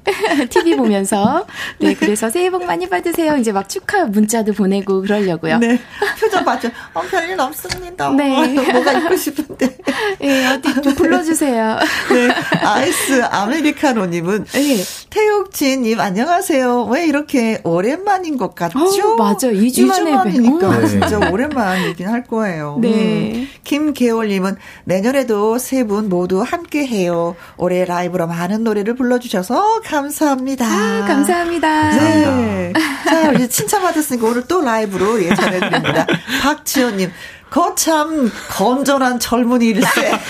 [0.48, 1.46] TV 보면서
[1.78, 3.36] 네, 그래서 새해 복 많이 받으세요.
[3.36, 5.58] 이제 막 축하 문자도 보내고 그러려고요.
[5.58, 5.79] 네.
[6.20, 6.68] 표정 봤죠?
[6.94, 8.10] 어, 별일 없습니다.
[8.10, 8.48] 네.
[8.72, 9.76] 뭐가 입고 싶은데.
[10.22, 11.78] 예, 어디 좀 불러주세요.
[12.12, 12.28] 네.
[12.62, 14.84] 아이스 아메리카노님은 네.
[15.10, 16.84] 태욱진님 안녕하세요.
[16.84, 18.78] 왜 이렇게 오랜만인 것 같죠?
[18.78, 19.48] 어, 맞아.
[19.48, 20.86] 2주, 2주 만에 만이니까 어.
[20.86, 22.78] 진짜 오랜만이긴 할 거예요.
[22.80, 22.88] 네.
[23.34, 23.48] 음.
[23.64, 27.34] 김계월님은 내년에도 세 분 모두 함께 해요.
[27.56, 30.66] 올해 라이브로 많은 노래를 불러주셔서 감사합니다.
[30.66, 31.90] 아, 감사합니다.
[31.90, 32.72] 네.
[33.06, 36.06] 자, 이제 칭찬받았으니까 오늘 또 라이브로 예, 전 해드립니다.
[36.42, 37.10] 박지현님,
[37.50, 40.12] 거참 건전한 젊은이일세.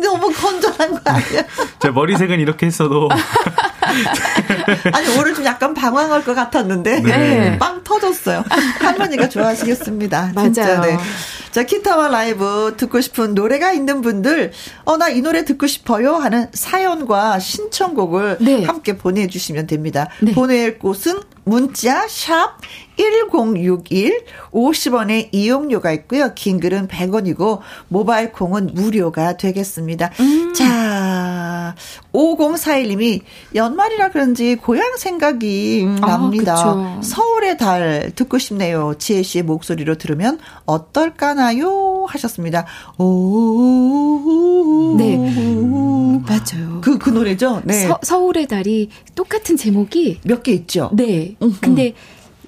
[0.00, 1.42] 너무 건전한 거 아니야?
[1.80, 3.08] 제 머리색은 이렇게 했어도.
[4.92, 7.00] 아니, 오늘 좀 약간 방황할 것 같았는데.
[7.00, 7.58] 네.
[7.58, 8.44] 빵 터졌어요.
[8.80, 10.32] 할머니가 좋아하시겠습니다.
[10.34, 10.52] 맞아요.
[10.52, 10.96] 진짜, 네.
[11.50, 14.52] 자, 기타와 라이브 듣고 싶은 노래가 있는 분들,
[14.84, 18.64] 어, 나 이 노래 듣고 싶어요 하는 사연과 신청곡을 네.
[18.64, 20.08] 함께 보내주시면 됩니다.
[20.20, 20.32] 네.
[20.32, 22.58] 보낼 곳은 문자 샵
[22.96, 26.34] 1061, 50원의 이용료가 있고요.
[26.34, 30.10] 긴 글은 100원이고 모바일 콩은 무료가 되겠습니다.
[30.18, 30.52] 음.
[30.54, 30.85] 자,
[32.12, 33.20] 5041님이
[33.54, 36.54] 연말이라 그런지 고향 생각이 아, 납니다.
[36.56, 38.94] 아, 서울의 달 듣고 싶네요.
[38.98, 42.06] 지혜 씨의 목소리로 들으면 어떨까나요?
[42.08, 42.66] 하셨습니다.
[42.98, 44.94] 오.
[44.98, 45.16] 네.
[46.26, 46.80] 맞아요.
[46.80, 47.62] 그, 그 노래죠?
[47.64, 47.86] 네.
[47.86, 50.90] 서, 서울의 달이 똑같은 제목이 몇 개 있죠?
[50.94, 51.34] 네.
[51.60, 51.94] 근데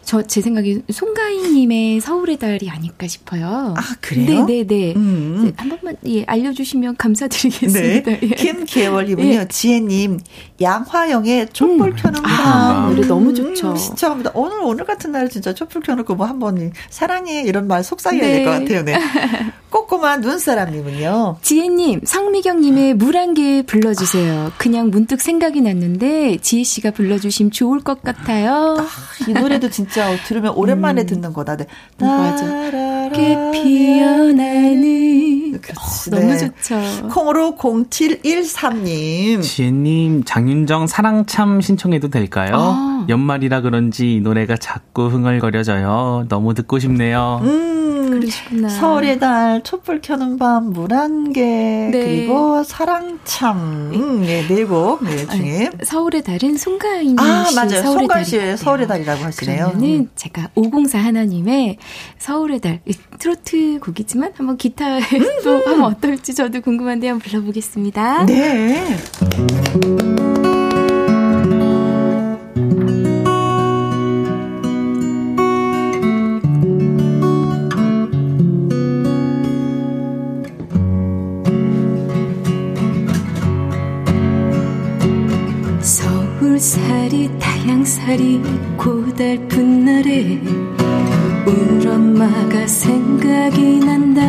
[0.09, 3.75] 저 제 생각에 송가인님의 서울의 달이 아닐까 싶어요.
[3.77, 4.47] 아 그래요?
[4.47, 4.65] 네네네.
[4.65, 4.95] 네, 네.
[4.97, 5.53] 음.
[5.57, 8.11] 한 번만 예 알려주시면 감사드리겠습니다.
[8.11, 8.21] 네.
[8.23, 8.27] 예.
[8.29, 9.29] 김계월님은요.
[9.29, 9.49] 예.
[9.49, 10.19] 지혜님
[10.63, 11.97] 양화영의 촛불 음.
[11.97, 13.73] 켜는 밤 아, 노래 너무 좋죠.
[13.73, 14.31] 음, 신청합니다.
[14.35, 18.33] 오늘 오늘 같은 날 진짜 촛불 켜놓고 뭐 한번 사랑해 이런 말 속삭여야 네.
[18.45, 18.83] 될것 같아요.
[18.85, 18.99] 네.
[19.71, 21.39] 꼬꼬마 눈사람님은요.
[21.43, 24.53] 지혜님 성미경님의 물안개 불러주세요.
[24.57, 28.77] 그냥 문득 생각이 났는데 지혜 씨가 불러주시면 좋을 것 같아요.
[28.79, 28.87] 아,
[29.29, 29.98] 이 노래도 진짜.
[29.99, 31.07] 진짜 들으면 오랜만에 음.
[31.07, 31.57] 듣는 거다.
[31.57, 31.67] 네.
[31.99, 32.47] 맞아.
[33.53, 35.09] 피어나는
[35.57, 36.39] 어, 너무 네.
[36.39, 37.09] 좋죠.
[37.09, 39.43] 콩으로 0713님.
[39.43, 42.53] 지혜님, 장윤정 사랑참 신청해도 될까요?
[42.55, 43.07] 아.
[43.09, 46.27] 연말이라 그런지 이 노래가 자꾸 흥얼거려져요.
[46.29, 47.41] 너무 듣고 싶네요.
[47.43, 47.78] 음.
[48.21, 48.69] 그러시구나.
[48.69, 51.91] 서울의 달, 촛불 켜는 밤, 물한 개, 네.
[51.91, 55.71] 그리고 사랑참, 음, 네, 네곡 네, 중에.
[55.85, 57.55] 서울의 달은 송가인 아, 씨.
[57.55, 57.83] 맞아요.
[57.83, 59.67] 서울의 송가 씨의 서울의 달이라고 하시네요.
[59.69, 60.11] 그러면은 음.
[60.15, 61.79] 제가 504 하나님의
[62.19, 62.81] 서울의 달,
[63.19, 64.97] 트로트 곡이지만 한번 기타로
[65.47, 65.63] 음.
[65.67, 68.27] 하면 어떨지 저도 궁금한데 한번 불러보겠습니다.
[68.27, 68.97] 네.
[87.09, 88.43] 서울살이 타양살이
[88.77, 90.41] 고달픈 날에
[91.47, 94.23] 우리 엄마가 생각이 난다.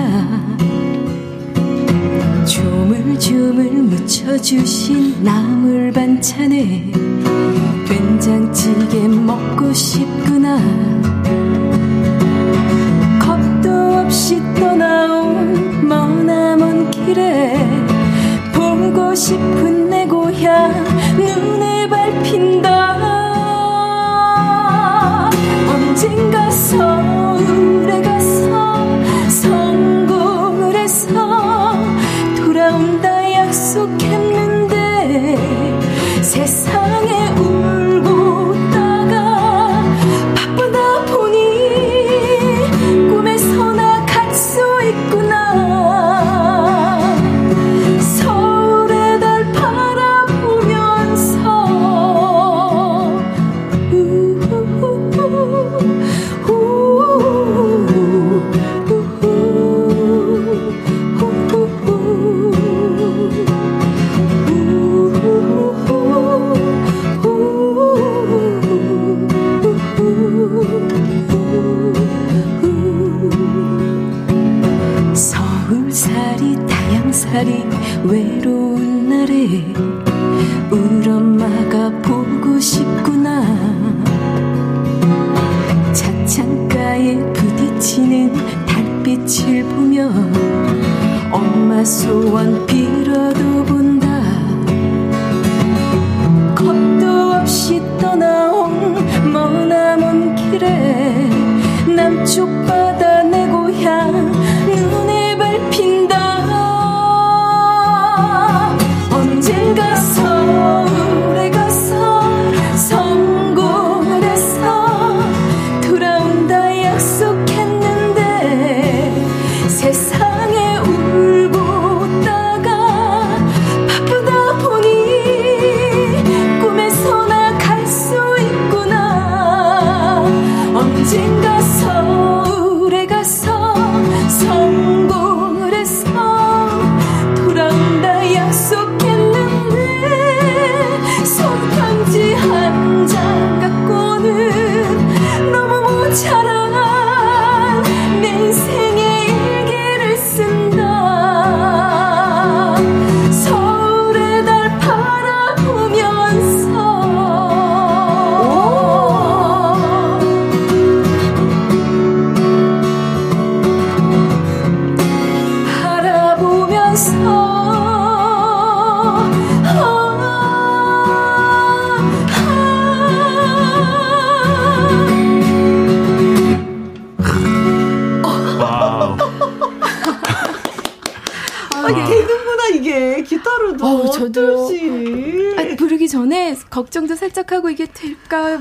[2.45, 6.91] 조물조물 묻혀주신 나물 반찬에
[7.87, 10.57] 된장찌개 먹고 싶구나.
[13.19, 13.69] 겁도
[13.99, 15.28] 없이 떠나온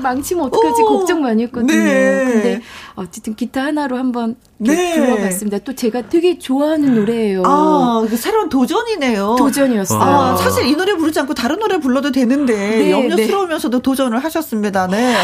[0.09, 1.73] 망치면 어떡하지 오, 걱정 많이 했거든요.
[1.73, 2.25] 네.
[2.25, 2.61] 근데
[2.95, 4.95] 어쨌든 기타 하나로 한번 네.
[4.95, 5.59] 불러봤습니다.
[5.59, 7.43] 또 제가 되게 좋아하는 노래예요.
[7.45, 9.35] 아, 그 새로운 도전이네요.
[9.37, 10.01] 도전이었어요.
[10.01, 14.87] 아, 사실 이 노래 부르지 않고 다른 노래 불러도 되는데 네, 염려스러우면서도 도전을 하셨습니다.
[14.87, 15.15] 네.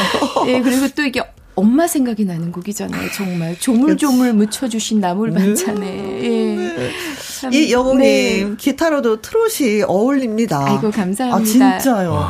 [0.47, 1.21] 예, 그리고 또 이게
[1.55, 3.11] 엄마 생각이 나는 곡이잖아요.
[3.11, 5.87] 정말 조물조물 묻혀주신 나물 반찬에.
[5.87, 6.91] 예.
[7.39, 8.55] 참, 이 여봉님 네.
[8.57, 10.65] 기타로도 트롯이 어울립니다.
[10.67, 11.35] 아이고, 감사합니다.
[11.35, 11.41] 아,
[11.79, 12.27] 진짜요.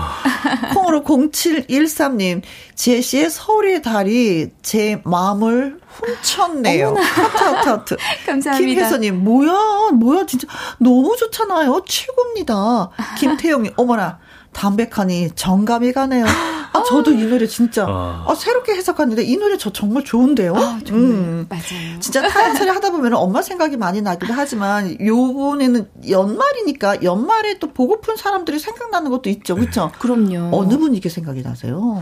[1.04, 2.42] 콩으로 0713님
[2.76, 6.96] 지혜 씨의 서울의 달이 제 마음을 훔쳤네요.
[6.96, 7.98] 하트 하트 하트.
[8.26, 8.58] 감사합니다.
[8.58, 10.48] 김혜선님 뭐야 뭐야 진짜
[10.80, 11.84] 너무 좋잖아요.
[11.88, 12.90] 최고입니다.
[13.20, 14.20] 김태영님 어머나.
[14.54, 16.26] 담백하니 정감이 가네요.
[16.78, 18.26] 아, 저도 이 노래 진짜 아.
[18.28, 20.56] 아, 새롭게 해석하는데 이 노래 저 정말 좋은데요.
[20.56, 21.46] 아, 정말 음.
[21.50, 22.00] 맞아요.
[22.00, 28.60] 진짜 타연살이 하다 보면 엄마 생각이 많이 나기도 하지만 요번에는 연말이니까 연말에 또 보고픈 사람들이
[28.60, 29.92] 생각나는 것도 있죠, 그렇죠?
[30.00, 30.50] 그럼요.
[30.56, 32.02] 어느 분 이게 생각이 나세요?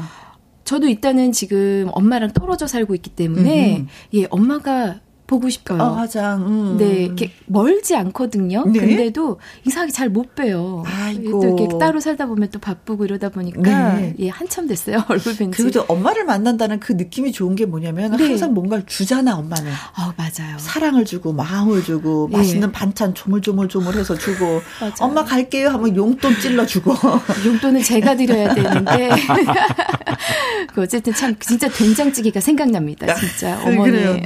[0.63, 3.87] 저도 일단은 지금 엄마랑 떨어져 살고 있기 때문에 음흠.
[4.13, 5.81] 예 엄마가 보고 싶어요.
[5.81, 6.35] 아, 맞아.
[6.35, 6.75] 음.
[6.77, 8.65] 네, 이렇게 멀지 않거든요.
[8.65, 8.79] 네?
[8.79, 10.83] 근데도 이상하게 잘못 봬요.
[10.85, 11.39] 아이고.
[11.41, 14.15] 또 이렇게 따로 살다 보면 또 바쁘고 이러다 보니까 네.
[14.19, 15.03] 예, 한참 됐어요.
[15.07, 15.57] 얼굴 뵌 지.
[15.61, 18.27] 그래도 엄마를 만난다는 그 느낌이 좋은 게 뭐냐면 네.
[18.27, 19.71] 항상 뭔가를 주잖아, 엄마는.
[19.95, 20.57] 아, 맞아요.
[20.57, 22.37] 사랑을 주고 마음을 주고 예.
[22.37, 24.61] 맛있는 반찬 조물조물조물해서 주고
[24.99, 26.93] 엄마 갈게요 하면 용돈 찔러 주고.
[27.45, 29.09] 용돈은 제가 드려야 되는데.
[30.73, 33.13] 그 어쨌든 참 진짜 된장찌개가 생각납니다.
[33.15, 33.91] 진짜 어머니.
[33.91, 34.17] 그래요.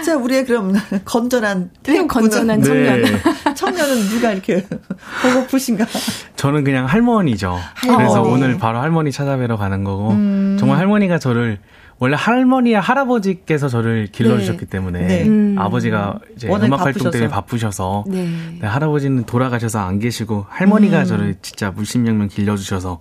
[0.02, 0.04] 네.
[0.04, 0.72] 자, 우리의 그럼
[1.04, 3.02] 건전한 태국 건전한 청년.
[3.02, 3.20] 네.
[3.54, 4.66] 청년은 누가 이렇게
[5.22, 5.86] 보고프신가?
[6.36, 7.58] 저는 그냥 할머니죠.
[7.74, 7.96] 할머니.
[8.04, 10.56] 그래서 오늘 바로 할머니 찾아뵈러 가는 거고 음.
[10.58, 11.58] 정말 할머니가 저를
[11.98, 14.66] 원래 할머니와 할아버지께서 저를 길러주셨기 네.
[14.70, 15.24] 때문에 네.
[15.26, 15.56] 음.
[15.58, 16.84] 아버지가 이제 음악 바쁘셔서.
[16.84, 18.28] 활동 때문에 바쁘셔서 네.
[18.60, 18.66] 네.
[18.66, 21.04] 할아버지는 돌아가셔서 안 계시고 할머니가 음.
[21.04, 23.00] 저를 진짜 물심양면 길러주셔서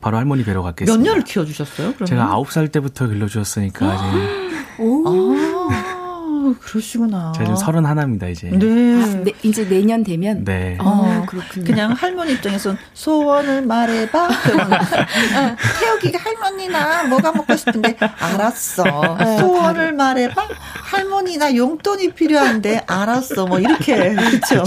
[0.00, 0.96] 바로 할머니 뵈러 갔겠습니다.
[1.02, 1.94] 몇 년을 키워주셨어요?
[1.94, 2.06] 그러면?
[2.06, 4.82] 제가 아홉 살 때부터 길러주셨으니까 이제.
[4.82, 5.55] 오.
[6.50, 6.60] 아.
[6.60, 7.32] 그러시구나.
[7.34, 8.48] 제가 지금 서른 하나입니다, 이제.
[8.48, 9.02] 네.
[9.02, 9.32] 아, 네.
[9.42, 10.44] 이제 내년 되면?
[10.44, 10.76] 네.
[10.80, 11.64] 어, 그렇군요.
[11.64, 14.24] 그냥 할머니 입장에선 소원을 말해봐.
[14.24, 14.28] 어,
[15.80, 19.16] 태욱이가 할머니나 뭐가 먹고 싶은데, 알았어.
[19.18, 20.48] 네, 소원을 말해봐.
[20.90, 23.46] 할머니나 용돈이 필요한데, 알았어.
[23.46, 24.14] 뭐, 이렇게.
[24.14, 24.64] 그쵸.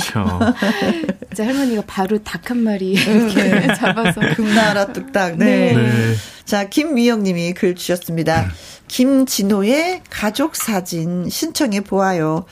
[1.32, 4.19] 이제 할머니가 바로 닭 한 마리 이렇게 잡아서.
[4.36, 5.38] 금나라 뚝딱.
[5.38, 5.73] 네.
[5.75, 6.13] 네.
[6.45, 8.49] 자, 김미영 님이 글 주셨습니다.
[8.89, 12.43] 김진호의 가족 사진 신청해 보아요.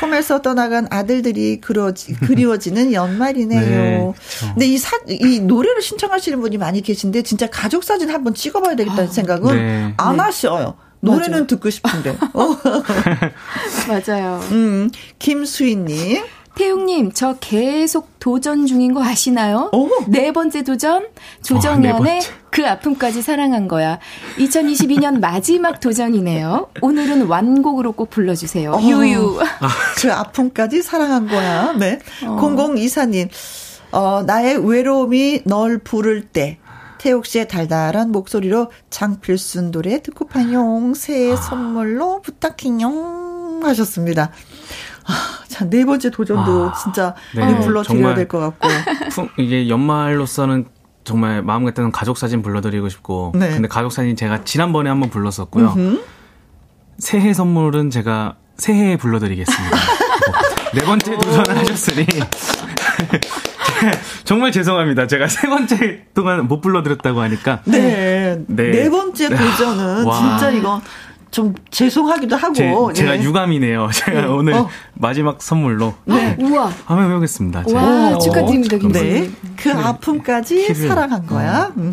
[0.00, 3.60] 폼에서 떠나간 아들들이 그러지, 그리워지는 연말이네요.
[3.60, 4.14] 네,
[4.52, 9.04] 근데 이 사, 이 노래를 신청하시는 분이 많이 계신데 진짜 가족 사진 한번 찍어봐야 되겠다는
[9.08, 9.94] 아, 생각은 네.
[9.96, 10.22] 안 네.
[10.22, 10.74] 하셔요.
[11.00, 11.46] 노래는 맞아.
[11.46, 12.16] 듣고 싶은데.
[13.88, 14.40] 맞아요.
[14.50, 16.22] 음, 김수희님.
[16.56, 19.70] 태웅님, 저 계속 도전 중인 거 아시나요?
[19.72, 19.88] 오.
[20.06, 21.06] 네 번째 도전?
[21.42, 23.98] 조정연의 어, 네그 아픔까지 사랑한 거야.
[24.38, 26.70] 2022년 마지막 도전이네요.
[26.80, 28.72] 오늘은 완곡으로 꼭 불러주세요.
[28.72, 28.80] 어.
[28.80, 29.40] 유유.
[29.60, 29.68] 아,
[30.00, 31.72] 그 아픔까지 사랑한 거야.
[31.72, 31.98] 네.
[32.24, 32.36] 어.
[32.40, 33.28] 0024님,
[33.92, 36.58] 어, 나의 외로움이 널 부를 때.
[36.98, 41.36] 태욱 씨의 달달한 목소리로 장필순 노래 듣고 파용 새해 아.
[41.36, 44.30] 선물로 부탁해용 하셨습니다.
[45.06, 45.12] 아,
[45.48, 47.58] 자, 네 번째 도전도 아, 진짜 네.
[47.60, 48.68] 불러드려야 될 것 같고.
[49.38, 50.66] 이게 연말로서는
[51.04, 53.32] 정말 마음 같아는 가족 사진 불러드리고 싶고.
[53.34, 53.50] 네.
[53.50, 55.74] 근데 가족 사진 제가 지난번에 한번 불렀었고요.
[55.76, 56.00] 음흠.
[56.98, 59.76] 새해 선물은 제가 새해에 불러드리겠습니다.
[60.74, 62.06] 네 번째 도전을 하셨으니.
[64.24, 65.06] 정말 죄송합니다.
[65.06, 67.60] 제가 세 번째 동안 못 불러드렸다고 하니까.
[67.64, 68.38] 네.
[68.46, 70.38] 네, 네 번째 도전은 와.
[70.38, 70.80] 진짜 이거
[71.34, 72.92] 좀 죄송하기도 하고.
[72.92, 73.22] 제, 가 예.
[73.22, 73.90] 유감이네요.
[73.92, 74.26] 제가 네.
[74.28, 74.68] 오늘 어.
[74.94, 75.92] 마지막 선물로.
[76.04, 76.36] 네.
[76.40, 76.70] 우와.
[76.84, 77.64] 한번 해보겠습니다.
[77.72, 79.30] 와, 축하드립니다, 김선생 네.
[79.56, 79.74] 그 네.
[79.74, 80.88] 아픔까지 키를.
[80.88, 81.72] 사랑한 거야.
[81.76, 81.92] 음.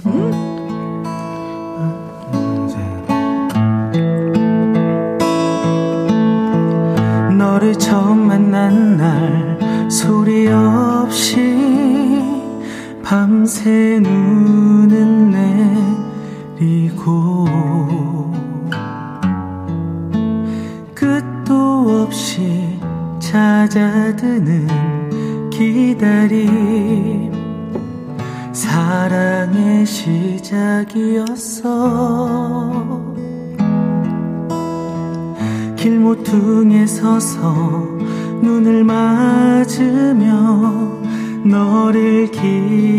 [7.40, 11.58] 너를 처음 만난 날 소리 없이
[13.04, 15.41] 밤새 눈은 내
[23.32, 24.68] 찾아드는
[25.52, 27.32] 기다림.
[28.52, 31.62] 사랑의 시작이었어.
[35.78, 37.54] 길모퉁에 서서
[38.42, 40.26] 눈을 맞으며
[41.46, 42.92] 너를 기다리다가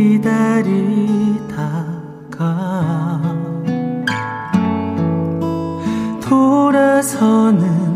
[6.23, 7.92] 돌아서는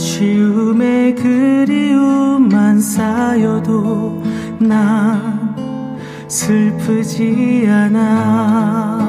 [0.00, 4.22] 아쉬움에 그리움만 쌓여도
[4.58, 5.54] 난
[6.26, 9.06] 슬프지 않아.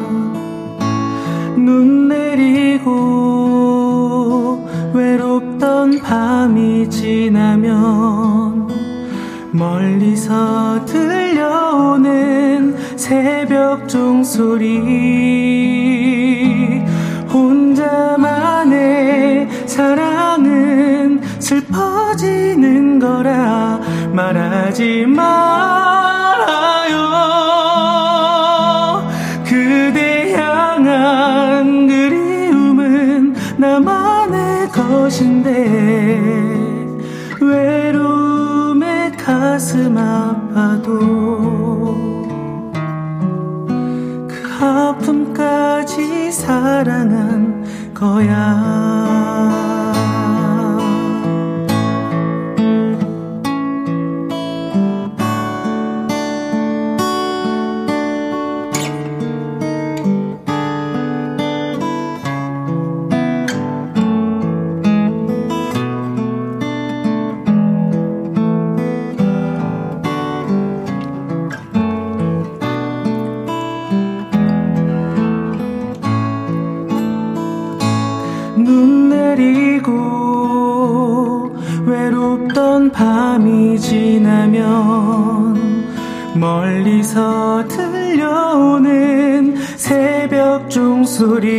[1.56, 2.90] 눈 내리고
[4.94, 8.68] 외롭던 밤이 지나면
[9.54, 14.82] 멀리서 들려오는 새벽 종소리
[17.32, 18.82] 혼자만의
[19.66, 20.11] 사랑은
[21.52, 23.82] 슬퍼지는 거라
[24.14, 25.36] 말하지 말아요
[29.44, 35.68] 그대 향한 그리움은 나만의 것인데
[37.42, 40.90] 외로움에 가슴 아파도
[44.30, 49.81] 그 아픔까지 사랑한 거야.
[87.12, 91.50] 멀리서 들려오는 새벽 종소리.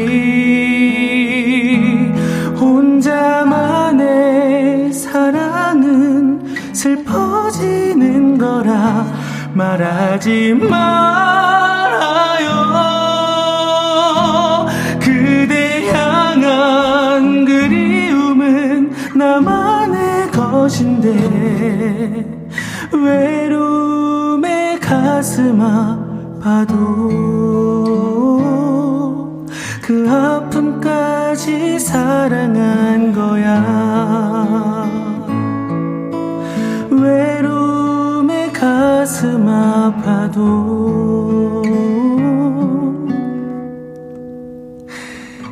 [2.58, 4.02] 혼자만의
[4.92, 9.06] 사랑은 슬퍼지는 거라
[9.54, 11.31] 말하지 말
[25.22, 26.74] 가슴 아파도
[29.80, 34.88] 그 아픔까지 사랑한 거야.
[36.90, 40.42] 외로움에 가슴 아파도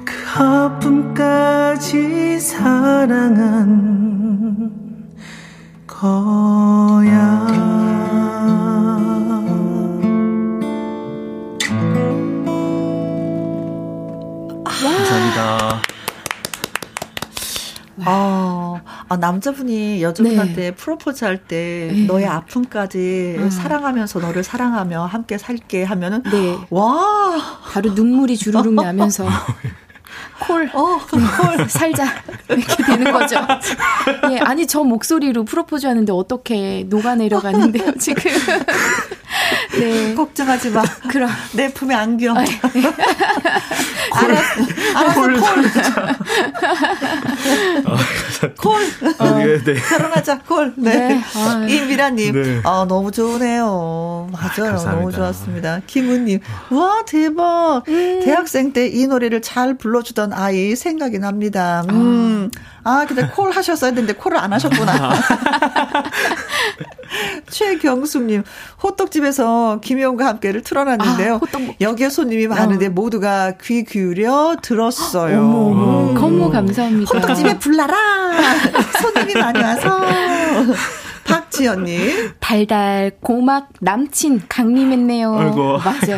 [0.05, 4.01] 그 아픔까지 사랑한
[5.87, 6.90] 거
[19.11, 20.71] 아, 아, 남자분이 여자분한테 네.
[20.71, 22.07] 프로포즈 할때 네.
[22.07, 23.51] 너의 아픔까지 아.
[23.51, 26.57] 사랑하면서 너를 사랑하며 함께 살게 하면은 네.
[26.71, 27.37] 와
[27.73, 29.27] 바로 눈물이 주르륵 나면서
[30.41, 31.19] 콜, 어, 콜,
[31.69, 32.07] 살자.
[32.49, 33.37] 이렇게 되는 거죠.
[34.31, 38.31] 예, 아니, 저 목소리로 프로포즈 하는데 어떻게 녹아내려가는데요, 지금.
[39.79, 40.15] 네.
[40.17, 40.83] 걱정하지 마.
[41.11, 41.31] 그럼.
[41.55, 42.33] 내 품에 안겨.
[42.35, 42.61] 아, 네.
[44.13, 44.31] 콜.
[44.31, 45.41] 알았어, 콜.
[45.41, 45.71] 콜.
[48.59, 48.83] 콜.
[49.19, 49.75] 어, 네, 네.
[49.75, 50.73] 결혼하자, 콜.
[50.77, 51.09] 네.
[51.09, 51.21] 네.
[51.37, 52.33] 아, 이미라님.
[52.43, 52.61] 네.
[52.65, 54.29] 아, 너무 좋으네요.
[54.33, 54.77] 맞아요.
[54.77, 55.81] 아, 너무 좋았습니다.
[55.87, 56.41] 김은님.
[56.71, 57.83] 와, 대박.
[57.89, 58.21] 음.
[58.25, 61.85] 대학생 때 이 노래를 잘 불러주던 아이 생각이 납니다.
[61.91, 62.51] 음.
[62.80, 65.13] 아, 근데 콜 하셨어야 되는데 콜을 안 하셨구나.
[67.51, 68.45] 최경숙님,
[68.83, 71.35] 호떡집에서 김혜영과 함께를 틀어놨는데요.
[71.35, 71.81] 아, 호떡...
[71.81, 72.91] 여기에 손님이 많은데 어.
[72.91, 75.41] 모두가 귀 기울여 들었어요.
[75.41, 76.11] 어머, 어머.
[76.11, 76.15] 음.
[76.51, 77.19] 감사합니다.
[77.19, 77.97] 호떡집에 불나라!
[79.01, 80.01] 손님이 많이 와서.
[81.25, 82.33] 박 지연님.
[82.41, 85.35] 달달 고막 남친 강림했네요.
[85.39, 86.17] 아이고, 맞아요.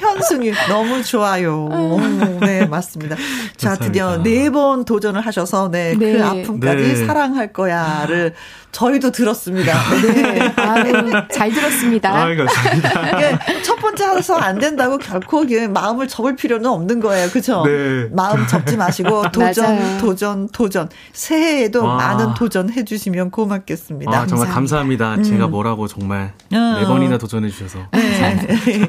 [0.00, 1.64] 황현수님 너무 좋아요.
[1.66, 2.00] 오,
[2.40, 3.16] 네 맞습니다.
[3.56, 3.86] 자 감사합니다.
[3.86, 6.20] 드디어 네 번 도전을 하셔서 네그 네.
[6.22, 7.06] 아픔까지 네.
[7.06, 8.34] 사랑할 거야를
[8.72, 9.72] 저희도 들었습니다.
[10.02, 10.52] 네.
[10.56, 12.10] 아유, 잘 들었습니다.
[12.10, 13.62] 아, 감사합니다.
[13.62, 17.28] 첫 번째 해서 안 된다고 결코 마음을 접을 필요는 없는 거예요.
[17.30, 17.62] 그죠?
[17.64, 18.08] 네.
[18.12, 20.88] 마음 접지 마시고 도전, 도전, 도전.
[21.12, 21.96] 새해에도 와.
[21.96, 24.10] 많은 도전 해 주시면 고맙겠습니다.
[24.12, 24.63] 아, 정말 감사합니다.
[24.64, 25.16] 감사합니다.
[25.16, 25.22] 음.
[25.22, 26.56] 제가 뭐라고 정말 어.
[26.78, 27.80] 네 번이나 도전해 주셔서.
[27.92, 28.88] 네.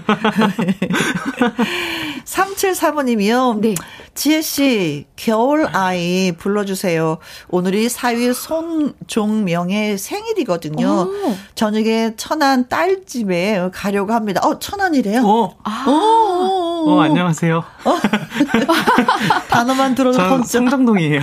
[2.23, 3.59] 3735님이요.
[3.61, 3.75] 네.
[4.13, 7.17] 지혜씨, 겨울 아이 불러주세요.
[7.49, 10.87] 오늘이 4위 손종명의 생일이거든요.
[10.87, 11.35] 오.
[11.53, 14.41] 저녁에 천안 딸집에 가려고 합니다.
[14.45, 15.21] 어, 천안이래요?
[15.25, 15.57] 어.
[15.63, 15.85] 아.
[15.87, 17.63] 어, 어, 안녕하세요.
[17.85, 17.97] 어.
[19.49, 21.21] 단어만 들어도 저 성정동이에요.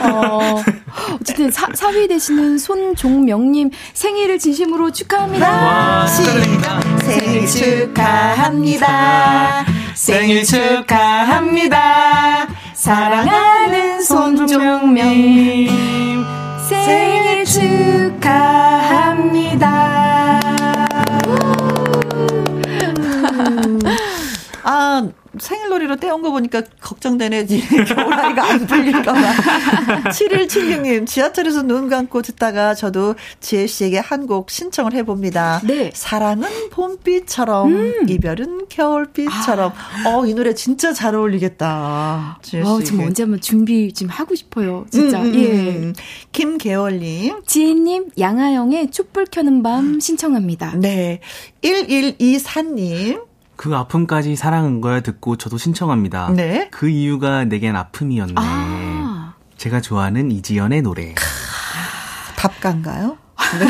[0.00, 0.62] 어,
[1.20, 5.50] 어쨌든 사, 4위 되시는 손종명님 생일을 진심으로 축하합니다.
[5.50, 6.80] 와, 축하드립니다.
[7.00, 7.46] 생일
[7.94, 9.64] 축하합니다.
[9.94, 12.46] 생일 축하합니다.
[12.72, 15.68] 사랑하는 손종명님
[16.68, 18.46] 생일 축하합니다.
[24.68, 25.08] 아,
[25.38, 27.46] 생일놀이로 떼온 거 보니까 걱정되네.
[27.86, 29.20] 겨울아이가 안 풀릴까봐.
[30.10, 35.60] 7176님, 지하철에서 눈 감고 듣다가 저도 지혜 씨에게 한 곡 신청을 해봅니다.
[35.64, 35.92] 네.
[35.94, 38.08] 사랑은 봄비처럼, 음.
[38.08, 39.72] 이별은 겨울비처럼.
[40.04, 40.08] 아.
[40.08, 42.40] 어, 이 노래 진짜 잘 어울리겠다.
[42.42, 42.68] 지혜 씨.
[42.68, 44.84] 어, 지금 언제 한번 준비 좀 하고 싶어요.
[44.90, 45.20] 진짜.
[45.20, 45.46] 음, 음, 예.
[45.52, 45.94] 음.
[46.32, 47.42] 김계월님.
[47.46, 50.72] 지혜님, 양아영의 촛불 켜는 밤 신청합니다.
[50.76, 51.20] 네.
[51.62, 53.25] 1124님.
[53.56, 56.30] 그 아픔까지 사랑한 거야 듣고 저도 신청합니다.
[56.34, 56.68] 네.
[56.70, 58.34] 그 이유가 내겐 아픔이었네.
[58.36, 59.34] 아.
[59.56, 61.14] 제가 좋아하는 이지연의 노래.
[62.36, 63.16] 답가인가요?
[63.36, 63.66] 아, 네.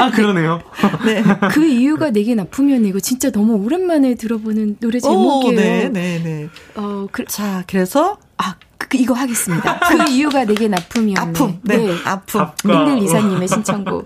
[0.00, 0.60] 아, 그러네요.
[1.04, 1.22] 네.
[1.52, 5.52] 그 이유가 내게 나쁘면 이거 진짜 너무 오랜만에 들어보는 노래 제목이에요.
[5.52, 6.48] 오, 네, 네, 네.
[6.76, 9.78] 어, 그, 자, 그래서 아, 그, 그 이거 하겠습니다.
[9.80, 11.30] 그 이유가 내게 나쁨이었네.
[11.30, 11.60] 아픔.
[11.62, 11.76] 네.
[11.76, 11.94] 네.
[12.04, 12.46] 아픔.
[12.64, 14.04] 링글 이사님의 신청곡.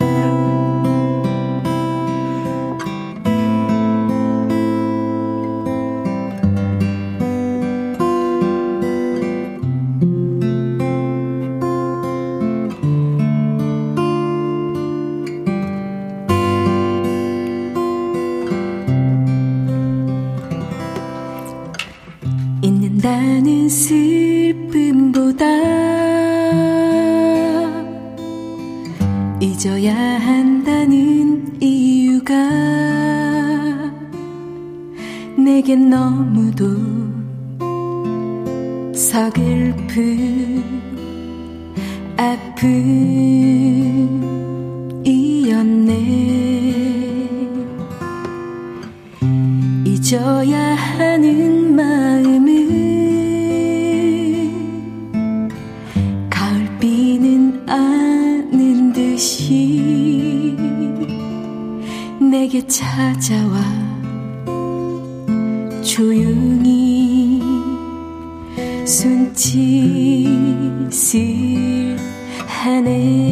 [23.70, 25.46] 슬픔보다
[29.40, 32.34] 잊어야 한다는 이유가
[35.38, 36.66] 내겐 너무도
[38.92, 40.64] 서글픈
[42.16, 42.50] 아픔이었네.
[49.84, 51.59] 잊어야 하는
[62.30, 63.60] 내게 찾아와.
[65.82, 67.42] 조용히
[68.86, 69.56] 손짓을
[72.46, 73.29] 하네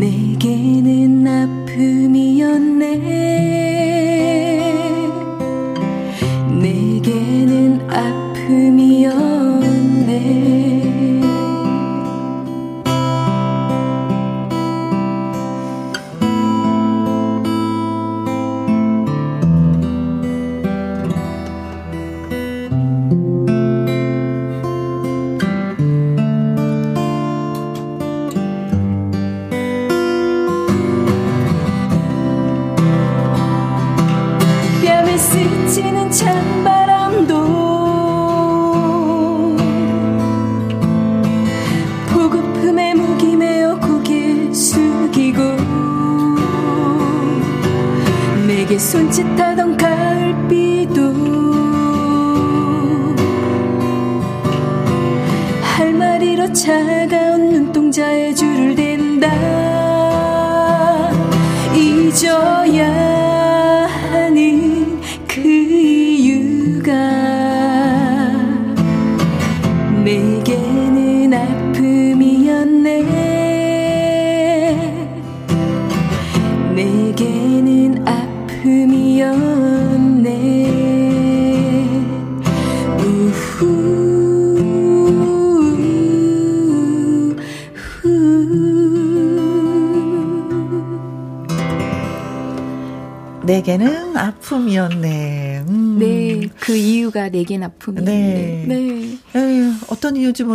[0.00, 1.26] 내게는
[1.68, 3.19] 아픔이었네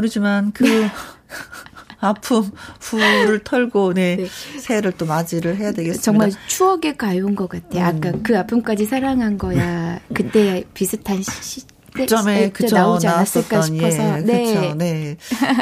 [0.05, 0.89] 모르지만 그 네.
[1.99, 4.27] 아픔 후를 털고 네, 네.
[4.59, 6.01] 새해를 또 맞이를 해야 되겠습니다.
[6.03, 7.89] 정말 추억의 가요인 것 같아요.
[7.89, 7.97] 음.
[7.97, 9.99] 아까 그 아픔까지 사랑한 거야.
[10.13, 11.63] 그때 비슷한 시,
[12.07, 14.43] 점에 그쵸 나오지 않았을까 싶어서 예, 네.
[14.43, 15.17] 그쵸, 네.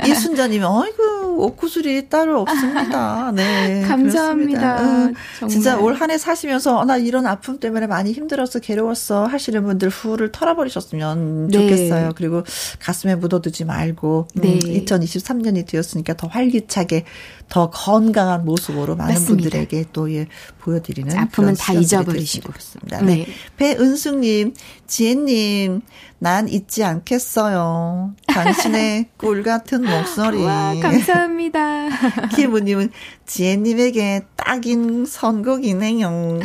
[0.07, 0.91] 이순자님이 아이
[1.35, 3.31] 고 옷구슬이 따로 없습니다.
[3.33, 4.81] 네, 감사합니다.
[4.83, 5.13] 응.
[5.49, 9.89] 진짜 올 한 해 사시면서 어, 나 이런 아픔 때문에 많이 힘들었어, 괴로웠어 하시는 분들
[9.89, 11.57] 후를 털어버리셨으면 네.
[11.57, 12.11] 좋겠어요.
[12.15, 12.43] 그리고
[12.79, 14.53] 가슴에 묻어두지 말고 음, 네.
[14.53, 17.05] 음, 2023년이 되었으니까 더 활기차게
[17.49, 19.49] 더 건강한 모습으로 많은 맞습니다.
[19.49, 20.27] 분들에게 또 예,
[20.59, 23.01] 보여드리는 아픔은 다 잊어버리시고 그렇습니다.
[23.01, 23.15] 네.
[23.15, 23.27] 네.
[23.57, 24.53] 배은숙님,
[24.87, 25.81] 지혜님,
[26.19, 28.13] 난 잊지 않겠어요.
[28.27, 30.43] 당신의 꿀 같은 목소리.
[30.43, 31.89] 와, 감사합니다.
[32.35, 32.91] 김우님은
[33.25, 36.39] 지혜님에게 딱인 선곡이네요.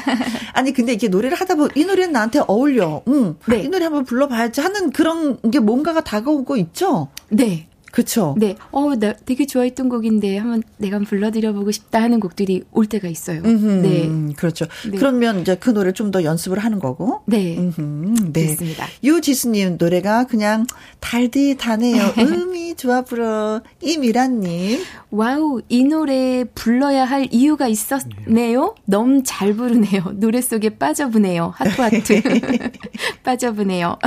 [0.53, 3.03] 아니 근데 이게 노래를 하다 보면 이 노래는 나한테 어울려.
[3.09, 3.36] 응.
[3.46, 3.61] 네.
[3.61, 7.09] 이 노래 한번 불러봐야지 하는 그런 게 뭔가가 다가오고 있죠.
[7.28, 7.68] 네.
[7.93, 8.34] 그렇죠.
[8.39, 13.09] 네, 어, 나 되게 좋아했던 곡인데 한번 내가 한번 불러드려보고 싶다 하는 곡들이 올 때가
[13.09, 13.41] 있어요.
[13.45, 14.66] 음흠, 네, 그렇죠.
[14.91, 14.99] 네.
[14.99, 17.22] 그러면 이제 그 노래 좀더 연습을 하는 거고.
[17.26, 18.45] 네, 음흠, 네.
[18.47, 18.86] 그렇습니다.
[19.03, 20.66] 유지수님 노래가 그냥
[21.01, 22.14] 달디다네요.
[22.18, 24.82] 음이 좋아 불어 이미란님.
[25.11, 28.74] 와우, 이 노래 불러야 할 이유가 있었네요.
[28.84, 30.12] 너무 잘 부르네요.
[30.14, 31.55] 노래 속에 빠져보네요.
[31.57, 32.22] 하트 하트.
[33.24, 33.99] 빠져보네요.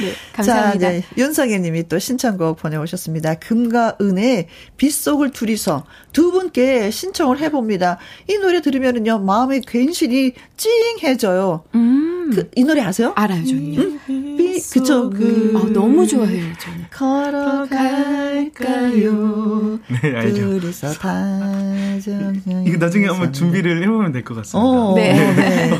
[0.00, 0.86] 네, 감사합니다.
[0.86, 3.34] 자, 네, 윤성애님이 또 신청곡 보내 오셨습니다.
[3.34, 4.46] 금과 은의
[4.76, 7.98] 빗속을 둘이서 두 분께 신청을 해봅니다.
[8.28, 11.64] 이 노래 들으면은요 마음이 괜시리 찡해져요.
[11.74, 12.30] 음.
[12.34, 13.12] 그, 이 노래 아세요?
[13.16, 13.80] 알아요, 저는요.
[13.80, 14.36] 음?
[14.36, 15.52] 비, 그쵸, 그.
[15.56, 16.86] 아, 너무 좋아해요, 저는.
[18.22, 19.78] 걸어갈까요?
[20.02, 20.60] 네, 알죠.
[20.60, 22.40] 둘이서 다정.
[22.66, 24.58] 이거 나중에 한번 준비를 해보면 될 것 같습니다.
[24.68, 25.12] 어, 네.
[25.34, 25.70] 네.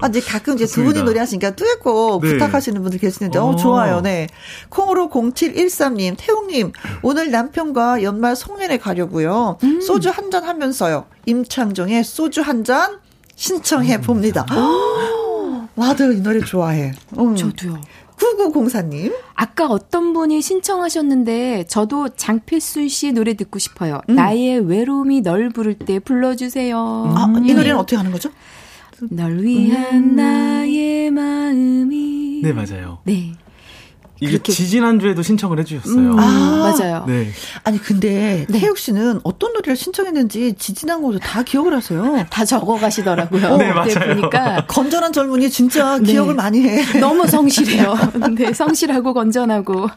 [0.00, 2.32] 아, 이제 가끔 이제 두 분이 노래하시니까 듀엣곡 네.
[2.32, 4.28] 부탁하시는 분들 계시는데, 어, 좋아요, 네.
[4.68, 6.72] 콩으로 0713님, 태웅님,
[7.02, 9.58] 오늘 남편과 연말 송년회 가려고요.
[9.64, 9.80] 음.
[9.80, 11.06] 소주 한 잔 하면서요.
[11.26, 12.98] 임창정의 소주 한 잔
[13.34, 14.46] 신청해 봅니다.
[14.52, 15.66] 음.
[15.74, 16.92] 나도 이 노래 좋아해.
[17.18, 17.34] 음.
[17.34, 17.80] 저도요.
[18.16, 19.12] 9904님.
[19.34, 24.00] 아까 어떤 분이 신청하셨는데 저도 장필순 씨 노래 듣고 싶어요.
[24.10, 24.14] 음.
[24.14, 26.78] 나의 외로움이 널 부를 때 불러주세요.
[27.16, 28.30] 아, 이 노래는 어떻게 하는 거죠?
[29.10, 30.16] 널 위한 음.
[30.16, 32.42] 나의 마음이.
[32.42, 32.98] 네, 맞아요.
[33.04, 33.32] 네.
[34.20, 35.96] 이게 지지난주에도 신청을 해주셨어요.
[35.96, 37.04] 음, 아, 맞아요.
[37.06, 37.30] 네.
[37.64, 38.60] 아니, 근데 네.
[38.60, 42.26] 태욱 씨는 어떤 노래를 신청했는지 지지난 것도 다 기억을 하세요.
[42.30, 43.56] 다 적어 가시더라고요.
[43.56, 44.16] 네, 맞아요.
[44.16, 44.66] 보니까.
[44.66, 46.12] 건전한 젊은이 진짜 네.
[46.12, 46.82] 기억을 많이 해.
[47.00, 47.94] 너무 성실해요.
[48.36, 49.88] 네, 성실하고 건전하고.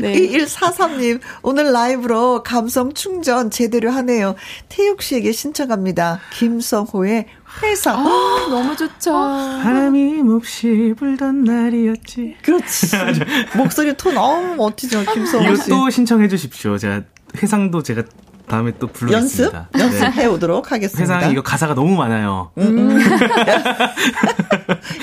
[0.00, 0.12] 네.
[0.14, 4.36] 2143님, 오늘 라이브로 감성 충전 제대로 하네요.
[4.68, 6.20] 태욱 씨에게 신청합니다.
[6.34, 7.26] 김성호의
[7.62, 7.92] 회사.
[7.92, 9.12] 아, 너무 좋죠.
[9.12, 12.36] 바람이 몹시 불던 날이었지.
[12.42, 12.88] 그렇지.
[13.56, 15.66] 목소리 톤 너무 멋지죠, 김성호 씨.
[15.66, 16.76] 이거 또 신청해 주십시오.
[16.78, 17.02] 제가
[17.42, 18.02] 회상도 제가
[18.46, 19.68] 다음에 또 불러겠습니다.
[19.74, 19.80] 연습?
[19.80, 20.26] 연습해 네.
[20.26, 21.16] 오도록 하겠습니다.
[21.16, 22.50] 회상 이거 가사가 너무 많아요.
[22.58, 22.78] 음.
[22.78, 22.98] 음.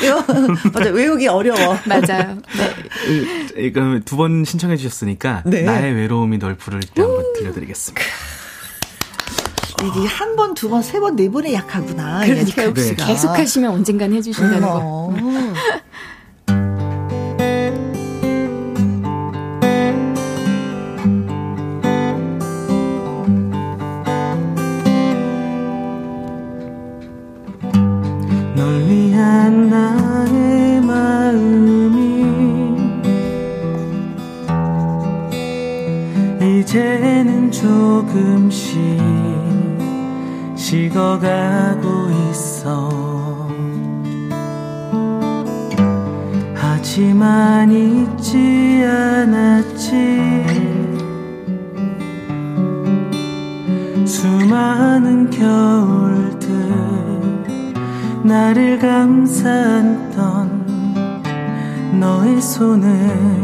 [0.03, 0.23] 이거
[0.72, 1.78] 맞아 외우기 어려워.
[1.86, 2.38] 맞아요.
[2.57, 3.48] 네.
[3.57, 5.64] 이거 두번 신청해 주셨으니까 네.
[5.64, 8.06] 나의 외로움이 널 부를 때 한번 들려드리겠습니다.
[9.84, 12.26] 이게 한 번, 두 번, 세 번, 네 번에 약하구나.
[12.26, 12.95] 그러니까 네.
[12.95, 14.80] 계속 하시면 언젠간 해주신다는 거.
[14.84, 15.16] 어.
[36.72, 39.11] 이제는 조금씩
[40.72, 43.49] 식어가고 있어.
[46.56, 50.45] 하지만 잊지 않았지.
[54.06, 56.48] 수많은 겨울들
[58.23, 60.65] 나를 감쌌던
[61.99, 63.41] 너의 손을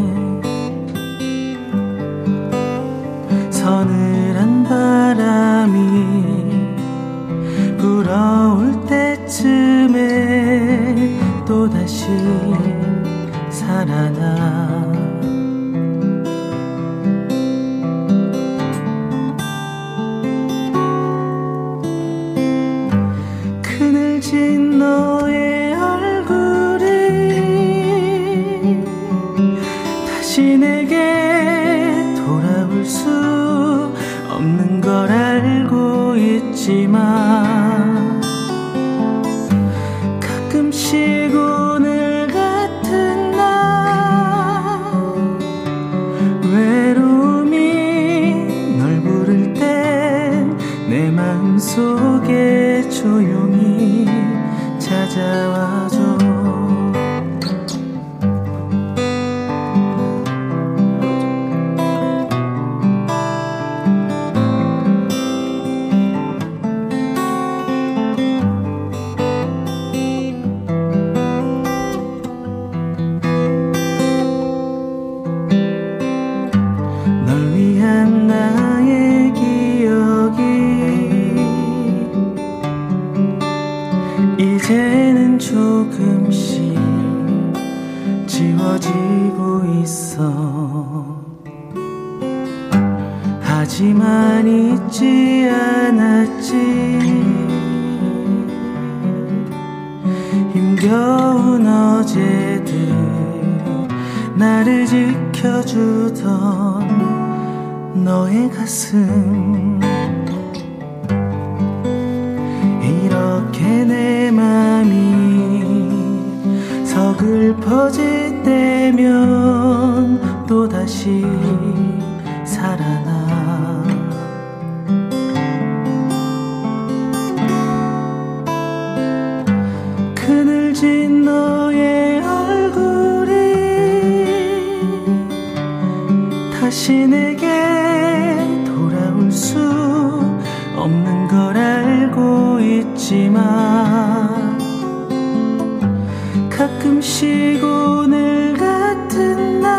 [146.68, 149.72] 가끔씩 오늘 같은 날.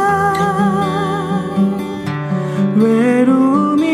[2.77, 3.85] 외로움이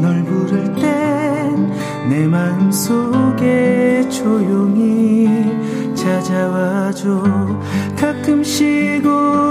[0.00, 1.72] 널 부를 땐
[2.08, 5.28] 내 마음속에 조용히
[5.94, 7.22] 찾아와줘.
[7.96, 9.43] 가끔씩 오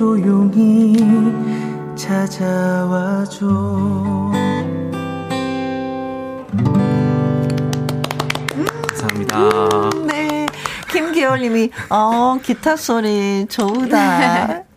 [0.00, 0.96] 조용히
[1.94, 3.46] 찾아와줘
[8.48, 9.90] 감사합니다.
[10.06, 10.46] 네.
[10.90, 14.64] 김기열님이, 어, 기타 소리 좋다.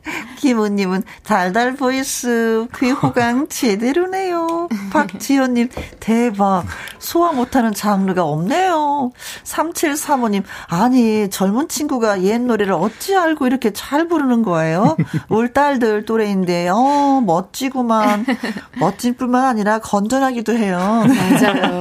[0.44, 4.68] 김우님은 달달 voice 귀호강 제대로네요.
[4.92, 5.70] 박지현님
[6.02, 6.66] 대박
[7.00, 9.14] 소화 못하는 장르가 없네요.
[9.46, 14.98] 3735님 아니 젊은 친구가 옛 노래를 어찌 알고 이렇게 잘 부르는 거예요?
[15.30, 18.26] 울 딸들 또래인데 어 멋지구만
[18.82, 21.06] 멋진 뿐만 아니라 건전하기도 해요.
[21.08, 21.80] 맞아요.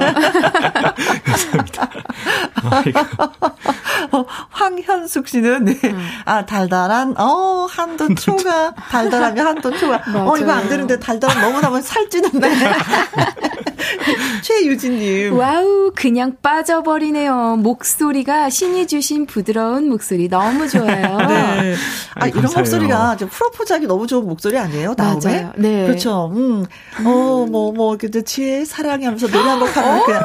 [4.12, 5.80] 어, 황현숙 씨는 네.
[5.84, 6.08] 음.
[6.26, 8.51] 아 달달한 어 한도 초과
[8.90, 12.48] 달달하면 한도 초과 어 이거 안 되는데 달달한 너무 나면 살찌는데.
[14.42, 15.36] 최유진님.
[15.38, 17.56] 와우 그냥 빠져버리네요.
[17.56, 21.16] 목소리가 신이 주신 부드러운 목소리 너무 좋아요.
[21.28, 21.74] 네.
[22.14, 22.58] 아 이런 감사해요.
[22.58, 25.20] 목소리가 프로포즈하기 너무 좋은 목소리 아니에요 다음에?
[25.24, 25.52] 맞아요.
[25.56, 25.86] 네.
[25.86, 26.32] 그렇죠.
[26.34, 30.22] 음어뭐뭐 뭐, 그 지혜 사랑해 하면서 노래 한 곡 하면 그냥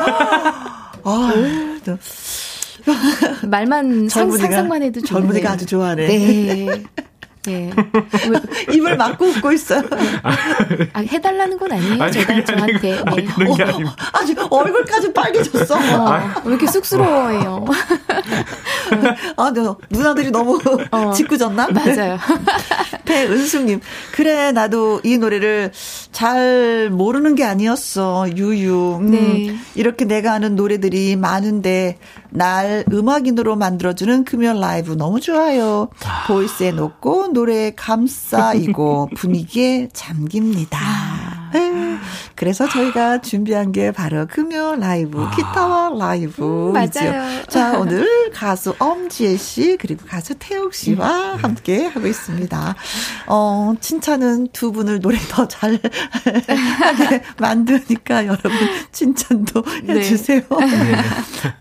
[1.04, 1.32] 아,
[3.44, 5.22] 말만 상상만 해도 좋네.
[5.22, 6.08] 젊은이가 아주 좋아하네.
[6.08, 6.84] 네.
[7.48, 7.72] 네.
[8.74, 9.82] 입을 막고 웃고 있어요.
[10.94, 12.04] 아, 해달라는 건 아니에요.
[12.04, 12.92] 아니, 제가 저한테.
[12.92, 13.04] 네.
[13.06, 15.76] 아니, 어, 아주 얼굴까지 빨개졌어.
[15.76, 17.66] 어, 왜 이렇게 쑥스러워해요?
[19.38, 19.62] 아, 네.
[19.90, 20.60] 누나들이 너무
[20.92, 21.70] 어, 짓궂었나?
[21.70, 22.18] 맞아요.
[23.06, 23.80] 배은숙님,
[24.12, 25.72] 그래, 나도 이 노래를
[26.12, 28.28] 잘 모르는 게 아니었어.
[28.36, 28.98] 유유.
[29.00, 29.56] 음, 네.
[29.76, 31.98] 이렇게 내가 아는 노래들이 많은데,
[32.30, 35.90] 날 음악인으로 만들어주는 금연 라이브 너무 좋아요.
[36.06, 36.28] 아.
[36.28, 41.47] 보이스에 놓고 노래에 감싸이고 분위기에 잠깁니다.
[41.54, 42.00] 아.
[42.36, 45.32] 그래서 저희가 준비한 게 바로 금요 라이브, 아.
[45.36, 46.70] 기타와 라이브.
[46.70, 47.44] 음, 맞아요.
[47.48, 51.38] 자, 오늘 가수 엄지혜 씨, 그리고 가수 태욱 씨와 음.
[51.44, 52.76] 함께 하고 있습니다.
[53.28, 55.80] 어, 칭찬은 두 분을 노래 더 잘
[56.80, 58.52] 하게 만드니까 여러분
[58.92, 59.94] 칭찬도 네.
[59.96, 60.42] 해주세요.
[60.50, 60.96] 네.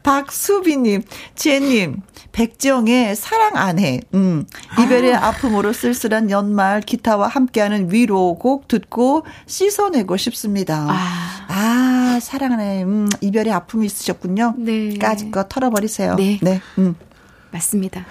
[0.02, 1.02] 박수비님,
[1.34, 2.02] 지혜님,
[2.32, 4.00] 백지영의 사랑 안 해.
[4.14, 4.44] 음.
[4.80, 5.28] 이별의 아.
[5.28, 10.86] 아픔으로 쓸쓸한 연말 기타와 함께하는 위로곡 듣고 씻어 내고 싶습니다.
[10.88, 12.82] 아, 아 사랑 안 해.
[12.82, 14.54] 음, 이별의 아픔이 있으셨군요.
[14.58, 14.96] 네.
[14.98, 16.14] 까짓 거 털어버리세요.
[16.16, 16.38] 네.
[16.42, 16.60] 네.
[16.78, 16.94] 음.
[17.50, 18.06] 맞습니다.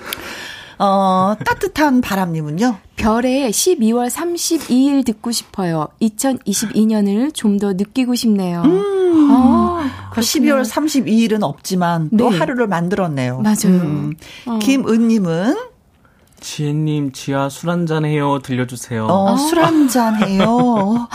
[0.78, 2.78] 어, 따뜻한 바람님은요?
[2.98, 5.88] 별의 12월 32일 듣고 싶어요.
[6.02, 8.62] 2022년을 좀 더 느끼고 싶네요.
[8.64, 9.30] 음.
[9.32, 12.38] 아, 12월 32일은 없지만 또 네.
[12.38, 13.40] 하루를 만들었네요.
[13.40, 13.56] 맞아요.
[13.82, 14.14] 음.
[14.46, 14.60] 어.
[14.60, 15.56] 김은님은
[16.42, 18.40] 지혜님, 지아 술 한잔 해요.
[18.44, 19.06] 들려주세요.
[19.08, 19.38] 어, 아.
[19.38, 21.08] 술 한잔 해요.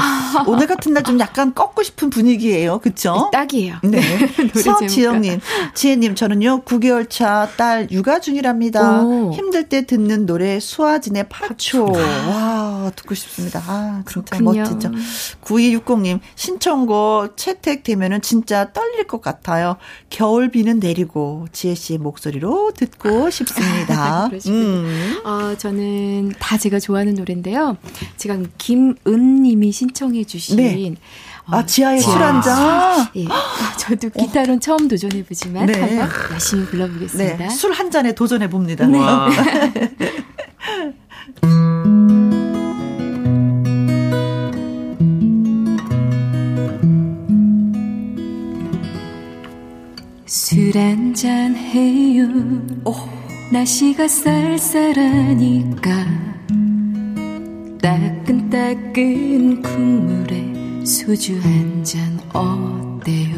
[0.47, 2.79] 오늘 같은 날 좀 약간 꺾고 싶은 분위기예요.
[2.79, 3.31] 그쵸?
[3.33, 3.77] 딱이에요.
[3.83, 4.01] 네.
[4.55, 5.41] 서지영님,
[5.75, 9.03] 지혜님, 저는요, 9개월 차 딸 육아 중이랍니다.
[9.03, 9.33] 오.
[9.33, 11.85] 힘들 때 듣는 노래, 수아진의 파초.
[11.87, 13.63] 와, 듣고 싶습니다.
[13.67, 14.63] 아, 진짜 그렇군요.
[14.63, 14.91] 멋지죠.
[15.43, 19.77] 9260님, 신청곡 채택되면은 진짜 떨릴 것 같아요.
[20.11, 24.29] 겨울비는 내리고, 지혜씨의 목소리로 듣고 싶습니다.
[24.49, 25.10] 음.
[25.25, 27.77] 어, 저는 다 제가 좋아하는 노래인데요.
[28.17, 30.95] 지금 김은님이 신청해 주신 네.
[31.47, 33.07] 어, 아, 지하의 술 한 잔?
[33.17, 33.25] 예.
[33.79, 34.61] 저도 기타로는 어.
[34.61, 35.81] 처음 도전해보지만 네.
[35.81, 37.37] 한번 열심히 불러보겠습니다.
[37.37, 37.49] 네.
[37.51, 38.87] 술 한 잔에 도전해봅니다.
[38.87, 38.99] 네.
[50.27, 52.27] 술 한 잔 해요.
[52.85, 53.20] 오.
[53.51, 55.91] 날씨가 쌀쌀하니까
[57.83, 63.35] 따끈따끈 국물에 소주 한 잔 어때요?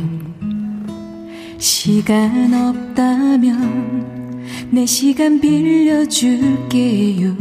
[1.59, 7.35] 시간 없다면 내 시간 빌려줄게요.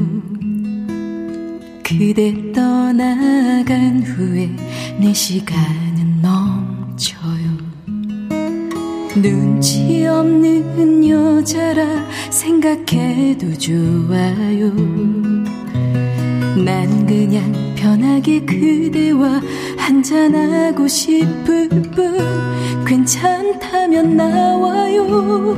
[1.84, 4.50] 그대 떠나간 후에
[5.00, 7.41] 내 시간은 넘쳐요.
[9.16, 11.86] 눈치 없는 여자라
[12.30, 14.72] 생각해도 좋아요.
[16.64, 19.42] 난 그냥 편하게 그대와
[19.78, 22.18] 한잔하고 싶을 뿐
[22.86, 25.58] 괜찮다면 나와요.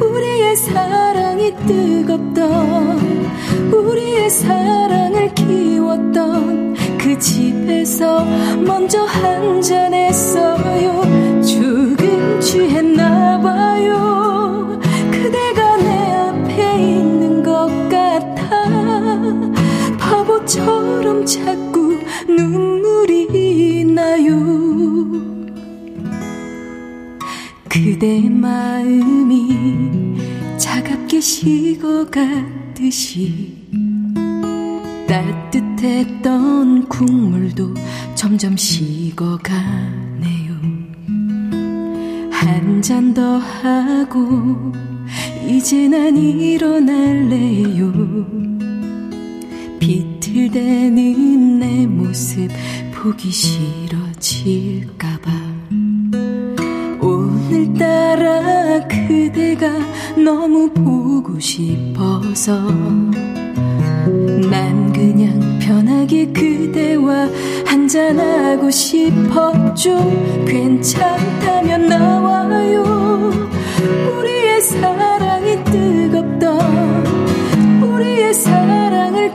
[0.00, 3.30] 우리의 사랑이 뜨겁던
[3.72, 8.24] 우리의 사랑을 키웠던 그 집에서
[8.64, 11.02] 먼저 한잔 했어요.
[11.42, 14.78] 조금 취했나 봐요.
[15.10, 18.68] 그대가 내 앞에 있는 것 같아.
[19.98, 21.98] 바보처럼 자꾸
[22.28, 24.40] 눈물이 나요.
[27.68, 30.18] 그대 마음이
[30.56, 32.42] 차갑게 식어가듯이
[35.12, 37.74] 따뜻했던 국물도
[38.14, 39.52] 점점 식어가네요.
[42.30, 44.72] 한 잔 더 하고
[45.46, 47.92] 이제 난 일어날래요.
[49.78, 52.48] 비틀대는 내 모습
[52.94, 55.30] 보기 싫어질까봐.
[57.02, 59.68] 오늘따라 그대가
[60.16, 62.58] 너무 보고 싶어서
[64.50, 67.28] 난 그냥 편하게 그대와
[67.66, 72.84] 한잔하고 싶어 좀 괜찮다면 나와요.
[74.16, 79.34] 우리의 사랑이 뜨겁던 우리의 사랑을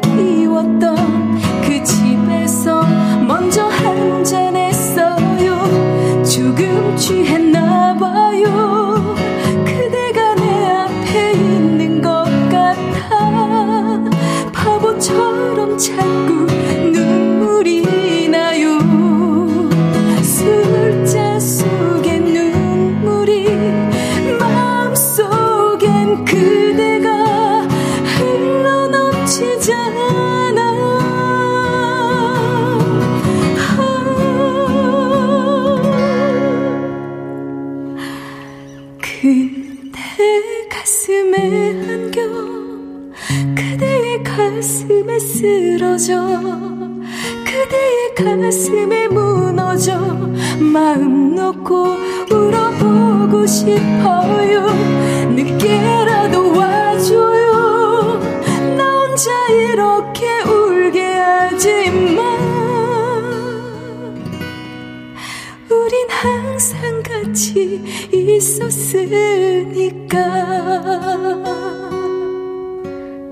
[68.37, 70.17] 있었으니까.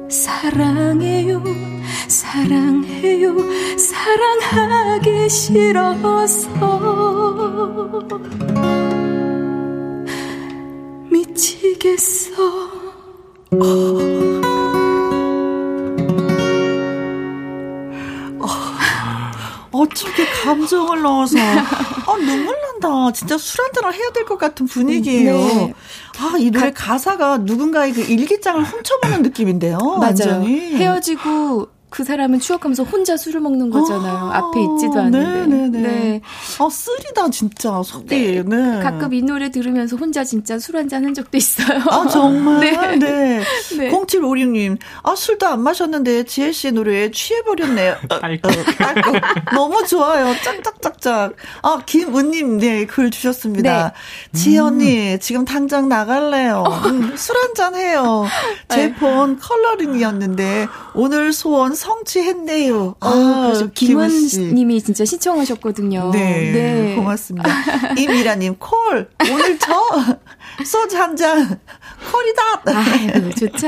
[0.09, 1.43] 사랑해요
[2.07, 3.35] 사랑해요
[3.77, 6.47] 사랑하기 싫어서.
[11.11, 12.75] 미치겠어.
[19.71, 21.37] 어떻게 감정을 넣어서
[23.11, 25.33] 진짜 술 한잔을 해야 될 것 같은 분위기예요.
[25.37, 25.73] 네.
[26.19, 29.77] 아, 이 노래 가, 사가 누군가의 그 일기장을 훔쳐보는 느낌인데요.
[29.77, 29.99] 맞아요.
[30.01, 30.75] 완전히.
[30.75, 34.17] 헤어지고 그 사람은 추억하면서 혼자 술을 먹는 거잖아요.
[34.33, 35.47] 아, 앞에 있지도 않는데.
[35.47, 35.79] 네네네.
[35.81, 36.21] 네.
[36.59, 38.07] 아, 쓰리다, 진짜, 속이.
[38.07, 38.43] 네.
[38.43, 38.79] 네.
[38.83, 41.79] 가끔 이 노래 들으면서 혼자 진짜 술 한 잔 한 적도 있어요.
[41.89, 42.59] 아, 정말?
[42.59, 42.95] 네.
[42.97, 43.41] 네.
[43.77, 43.91] 네.
[43.91, 47.95] 0756님, 아, 술도 안 마셨는데, 지혜씨의 노래에 취해버렸네요.
[48.09, 48.41] 딸꾹.
[48.77, 49.13] 딸꾹.
[49.53, 50.35] 너무 좋아요.
[50.43, 51.35] 짝짝짝짝.
[51.61, 53.93] 아, 김은님, 네, 글 주셨습니다.
[54.33, 54.37] 네.
[54.37, 55.19] 지혜 언니, 음.
[55.21, 56.63] 지금 당장 나갈래요.
[56.87, 58.25] 음, 술 한 잔 해요.
[58.69, 62.95] 제 폰 컬러링이었는데, 오늘 소원 성취했네요.
[62.99, 66.11] 아, 아 김원님이 진짜 신청하셨거든요.
[66.11, 66.95] 네, 네.
[66.95, 67.49] 고맙습니다.
[67.97, 69.73] 이미라님 콜 오늘 저
[70.63, 71.59] 소주 한 잔
[72.11, 72.41] 콜이다.
[72.77, 73.67] 아유 좋죠.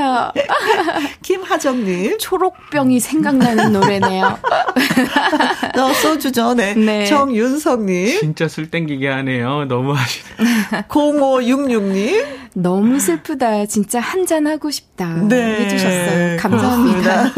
[1.22, 4.38] 김하정님 초록병이 생각나는 노래네요.
[5.74, 6.74] 너 소주죠, 네.
[6.74, 7.06] 네.
[7.06, 9.64] 정윤성님 진짜 술 땡기게 하네요.
[9.66, 10.84] 너무 하시네.
[10.88, 13.66] 0566님 너무 슬프다.
[13.66, 15.06] 진짜 한 잔 하고 싶다.
[15.26, 15.60] 네.
[15.64, 16.36] 해주셨어요.
[16.38, 17.32] 감사합니다.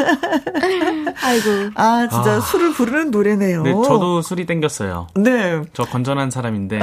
[1.23, 1.71] 아이고.
[1.77, 2.41] 아, 진짜 아.
[2.41, 3.63] 술을 부르는 노래네요.
[3.63, 5.07] 네, 저도 술이 땡겼어요.
[5.15, 5.63] 네.
[5.73, 6.81] 저 건전한 사람인데.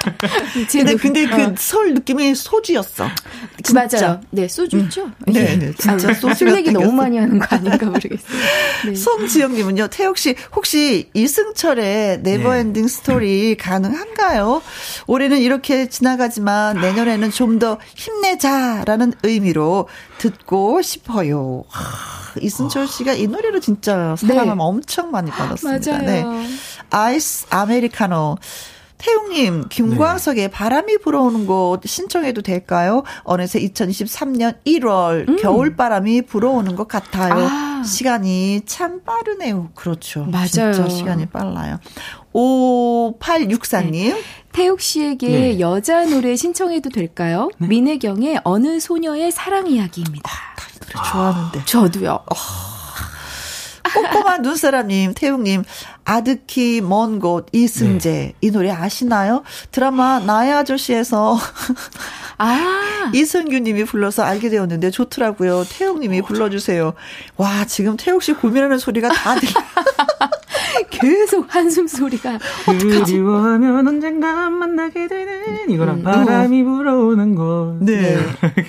[0.72, 1.54] 근데, 근데 그 어.
[1.56, 3.06] 서울 느낌이 소주였어.
[3.62, 3.98] 진짜.
[4.00, 4.20] 맞아요.
[4.30, 5.04] 네, 소주죠.
[5.04, 5.12] 음.
[5.32, 6.34] 네, 네, 진짜 소주.
[6.34, 8.38] 술 얘기 너무 많이 하는 거 아닌가 모르겠어요.
[8.86, 8.94] 네.
[8.94, 12.88] 송지영님은요, 태혁 씨, 혹시 이승철의 Never Ending 네.
[12.88, 14.62] 스토리 가능한가요?
[15.06, 19.86] 올해는 이렇게 지나가지만 내년에는 좀 더 힘내자라는 의미로
[20.18, 21.64] 듣고 싶어요.
[21.68, 24.54] 하, 이승철 씨가 이 노래로 진짜 사랑을 네.
[24.56, 25.92] 엄청 많이 받았습니다.
[25.92, 26.06] 맞아요.
[26.06, 26.46] 네.
[26.88, 28.38] 아이스 아메리카노.
[29.00, 30.50] 태웅님, 김광석의 네.
[30.50, 33.02] 바람이 불어오는 곳 신청해도 될까요?
[33.22, 35.36] 어느새 2023년 1월 음.
[35.36, 37.48] 겨울바람이 불어오는 것 같아요.
[37.48, 37.82] 아.
[37.82, 39.70] 시간이 참 빠르네요.
[39.74, 40.24] 그렇죠.
[40.26, 40.46] 맞아요.
[40.48, 41.78] 진짜 시간이 빨라요.
[42.34, 43.92] 5864님.
[43.92, 44.22] 네.
[44.52, 45.60] 태욱 씨에게 네.
[45.60, 47.50] 여자 노래 신청해도 될까요?
[47.58, 47.68] 네.
[47.68, 50.30] 민혜경의 어느 소녀의 사랑 이야기입니다.
[50.94, 51.64] 아, 좋아하는데.
[51.64, 52.12] 저도요.
[52.12, 52.79] 어.
[53.94, 55.64] 꼼꼼한 눈사람님, 태웅님,
[56.04, 58.10] 아득히 먼 곳, 이승재.
[58.10, 58.34] 네.
[58.40, 59.42] 이 노래 아시나요?
[59.70, 61.38] 드라마 나의 아저씨에서.
[62.38, 63.10] 아.
[63.14, 65.64] 이승규 님이 불러서 알게 되었는데 좋더라고요.
[65.68, 66.94] 태욱 님이 불러주세요.
[67.36, 69.52] 와, 지금 태욱 씨 고민하는 소리가 다 들려.
[70.90, 72.38] 계속 한숨 소리가.
[72.66, 76.02] 그리워하면 언젠가 만나게 되는 이거랑 음.
[76.02, 77.76] 바람이 불어오는 것.
[77.80, 78.00] 네.
[78.00, 78.18] 네.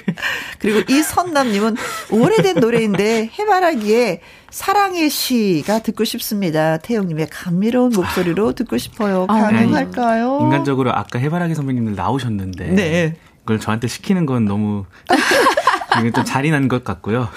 [0.60, 1.76] 그리고 이선남님은
[2.12, 6.78] 오래된 노래인데 해바라기에 사랑의 시가 듣고 싶습니다.
[6.78, 9.26] 태영님의 감미로운 목소리로 듣고 싶어요.
[9.30, 10.40] 아, 가능할까요?
[10.40, 10.44] 네.
[10.46, 13.16] 인간적으로 아까 해바라기 선배님들 나오셨는데 네.
[13.40, 14.86] 그걸 저한테 시키는 건 너무
[16.00, 17.30] 이게 좀 잔인한 것 같고요.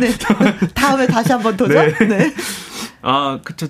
[0.00, 0.10] 네.
[0.74, 1.92] 다음에 다시 한번 도전.
[1.98, 2.06] 네.
[2.06, 2.34] 네.
[3.02, 3.66] 아, 그쵸.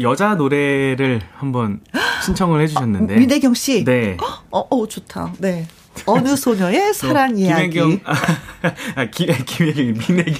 [0.00, 1.80] 여자 노래를 한번
[2.24, 3.14] 신청을 해주셨는데.
[3.14, 3.84] 아, 민혜경 씨?
[3.84, 4.16] 네.
[4.50, 5.32] 어, 어, 좋다.
[5.38, 5.66] 네.
[6.06, 7.70] 어느 소녀의 사랑 이야기.
[7.70, 8.00] 김혜경,
[8.96, 10.34] 아, 기, 김혜경, 민혜경,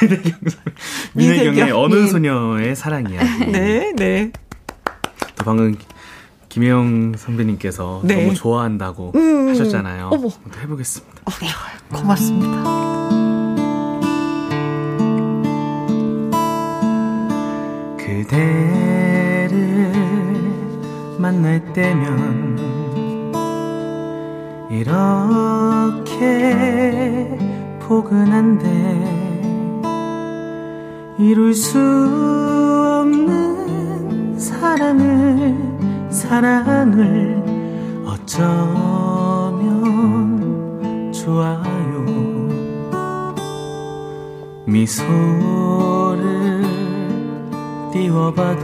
[0.00, 0.32] 민혜경,
[1.12, 2.08] 민혜경의 어느 민.
[2.08, 3.46] 소녀의 사랑 이야기.
[3.52, 4.32] 네, 네.
[5.36, 5.76] 또 방금
[6.48, 8.22] 김혜영 선배님께서 네.
[8.22, 10.08] 너무 좋아한다고 음, 하셨잖아요.
[10.12, 10.30] 어머.
[10.62, 11.22] 해보겠습니다.
[11.26, 11.30] 어,
[11.98, 13.05] 고맙습니다.
[18.24, 19.92] 그대를
[21.18, 22.56] 만날 때면
[24.70, 26.16] 이렇게
[27.80, 28.66] 포근한데
[31.18, 31.78] 이룰 수
[33.02, 35.54] 없는 사랑을
[36.10, 37.42] 사랑을
[38.06, 39.52] 어쩌면
[41.12, 42.06] 좋아요?
[44.64, 46.25] 미소를
[48.06, 48.62] 띄워봐도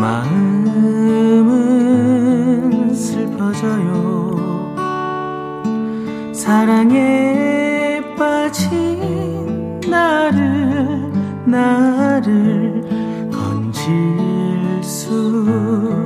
[0.00, 1.44] 마음은
[2.94, 4.74] 슬퍼져요.
[6.32, 11.12] 사랑에 빠진 나를
[11.44, 12.82] 나를
[13.30, 16.05] 건질 수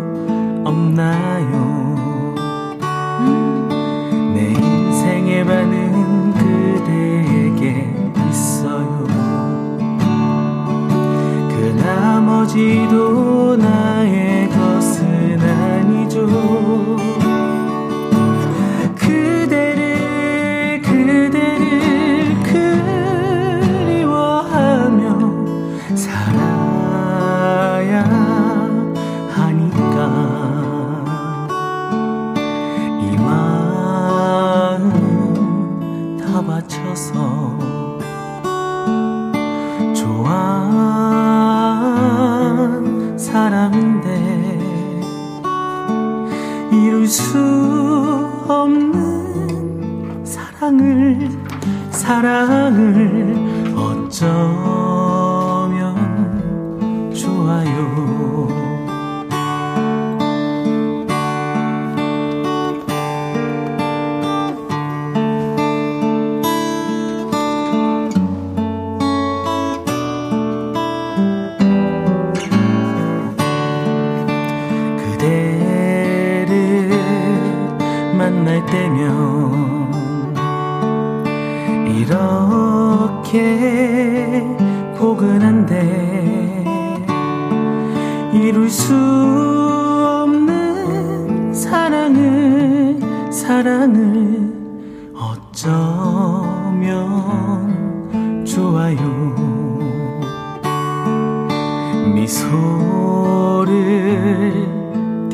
[12.52, 13.29] 지도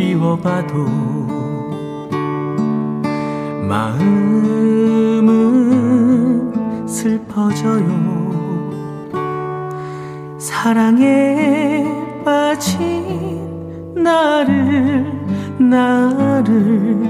[0.06, 0.72] 띄워봐도
[3.68, 5.26] 마음은
[6.86, 7.88] 슬퍼져요.
[10.38, 11.84] 사랑에
[12.24, 14.44] 빠진 나
[15.58, 17.02] 나를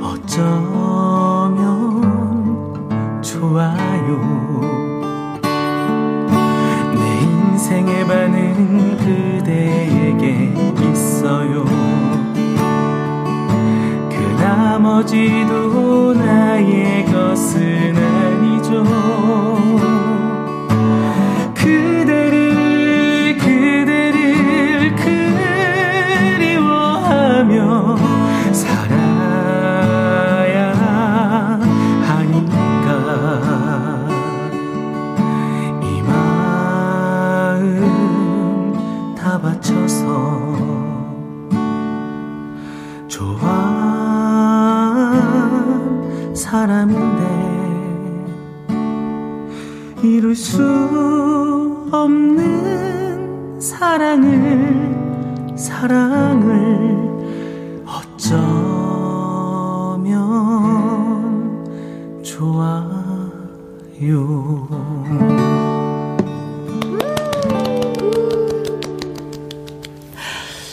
[0.00, 1.50] 어쩌면
[3.22, 4.20] 좋아요?
[6.94, 10.54] 내 인생의 반은 그대에게
[10.92, 11.64] 있어요.
[11.64, 11.95] 그
[14.66, 18.82] 나머지도 나의 것은 아니죠
[50.02, 50.62] 이룰 수
[51.92, 54.96] 없는 사랑을
[55.54, 57.14] 사랑을
[57.84, 58.32] 어쩌면
[62.22, 63.06] 좋아요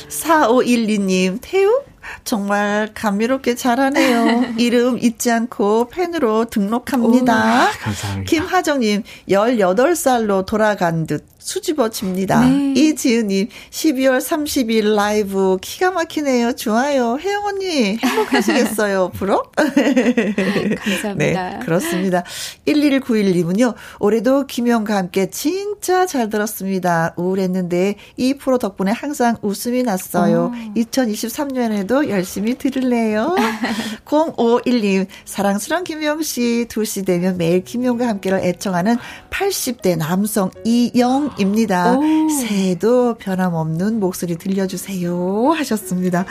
[0.08, 1.83] 4512님, 태우?
[2.24, 4.54] 정말 감미롭게 잘하네요.
[4.58, 7.68] 이름 잊지 않고 팬으로 등록합니다.
[7.68, 8.30] 오, 감사합니다.
[8.30, 12.48] 김하정님, 18살로 돌아간 듯 수집어집니다.
[12.48, 12.74] 네.
[12.76, 16.54] 이지은님, 12월 30일 라이브 기가 막히네요.
[16.54, 17.18] 좋아요.
[17.20, 19.12] 혜영 언니, 행복하시겠어요.
[19.16, 19.54] 부럽?
[19.56, 21.16] 감사합니다.
[21.16, 22.24] 네, 그렇습니다.
[22.66, 27.14] 1191님은요, 올해도 김영과 함께 진짜 잘 들었습니다.
[27.18, 30.54] 우울했는데 이 프로 덕분에 항상 웃음이 났어요.
[30.54, 30.80] 오.
[30.80, 33.36] 2023년에도 열심히 들을래요.
[34.06, 38.98] 0512님, 사랑스러운 김영 씨, 2시 되면 매일 김영과 함께를 애청하는
[39.30, 41.98] 80대 남성 이영 입니다.
[42.42, 45.54] 새해도 변함없는 목소리 들려주세요.
[45.56, 46.26] 하셨습니다.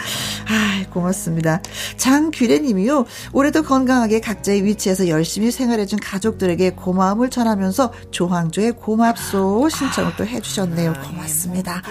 [0.48, 1.60] 아 고맙습니다.
[1.96, 3.06] 장규래 님이요.
[3.32, 10.94] 올해도 건강하게 각자의 위치에서 열심히 생활해준 가족들에게 고마움을 전하면서 조항조의 고맙소 신청을 또 해주셨네요.
[11.04, 11.82] 고맙습니다.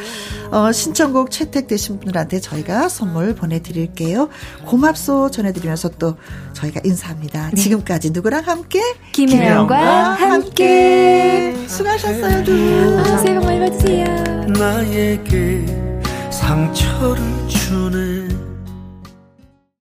[0.51, 4.29] 어, 신청곡 채택되신 분들한테 저희가 선물 보내드릴게요.
[4.65, 6.17] 고맙소 전해드리면서 또
[6.53, 7.51] 저희가 인사합니다.
[7.53, 7.55] 네.
[7.61, 8.81] 지금까지 누구랑 함께?
[9.13, 10.31] 김혜영과 함께.
[10.31, 11.67] 함께.
[11.67, 13.00] 수고하셨어요, 두.
[13.03, 14.05] 아, 새해 복 많이 받으세요.
[14.47, 15.65] 나에게
[16.29, 18.10] 상처를 주네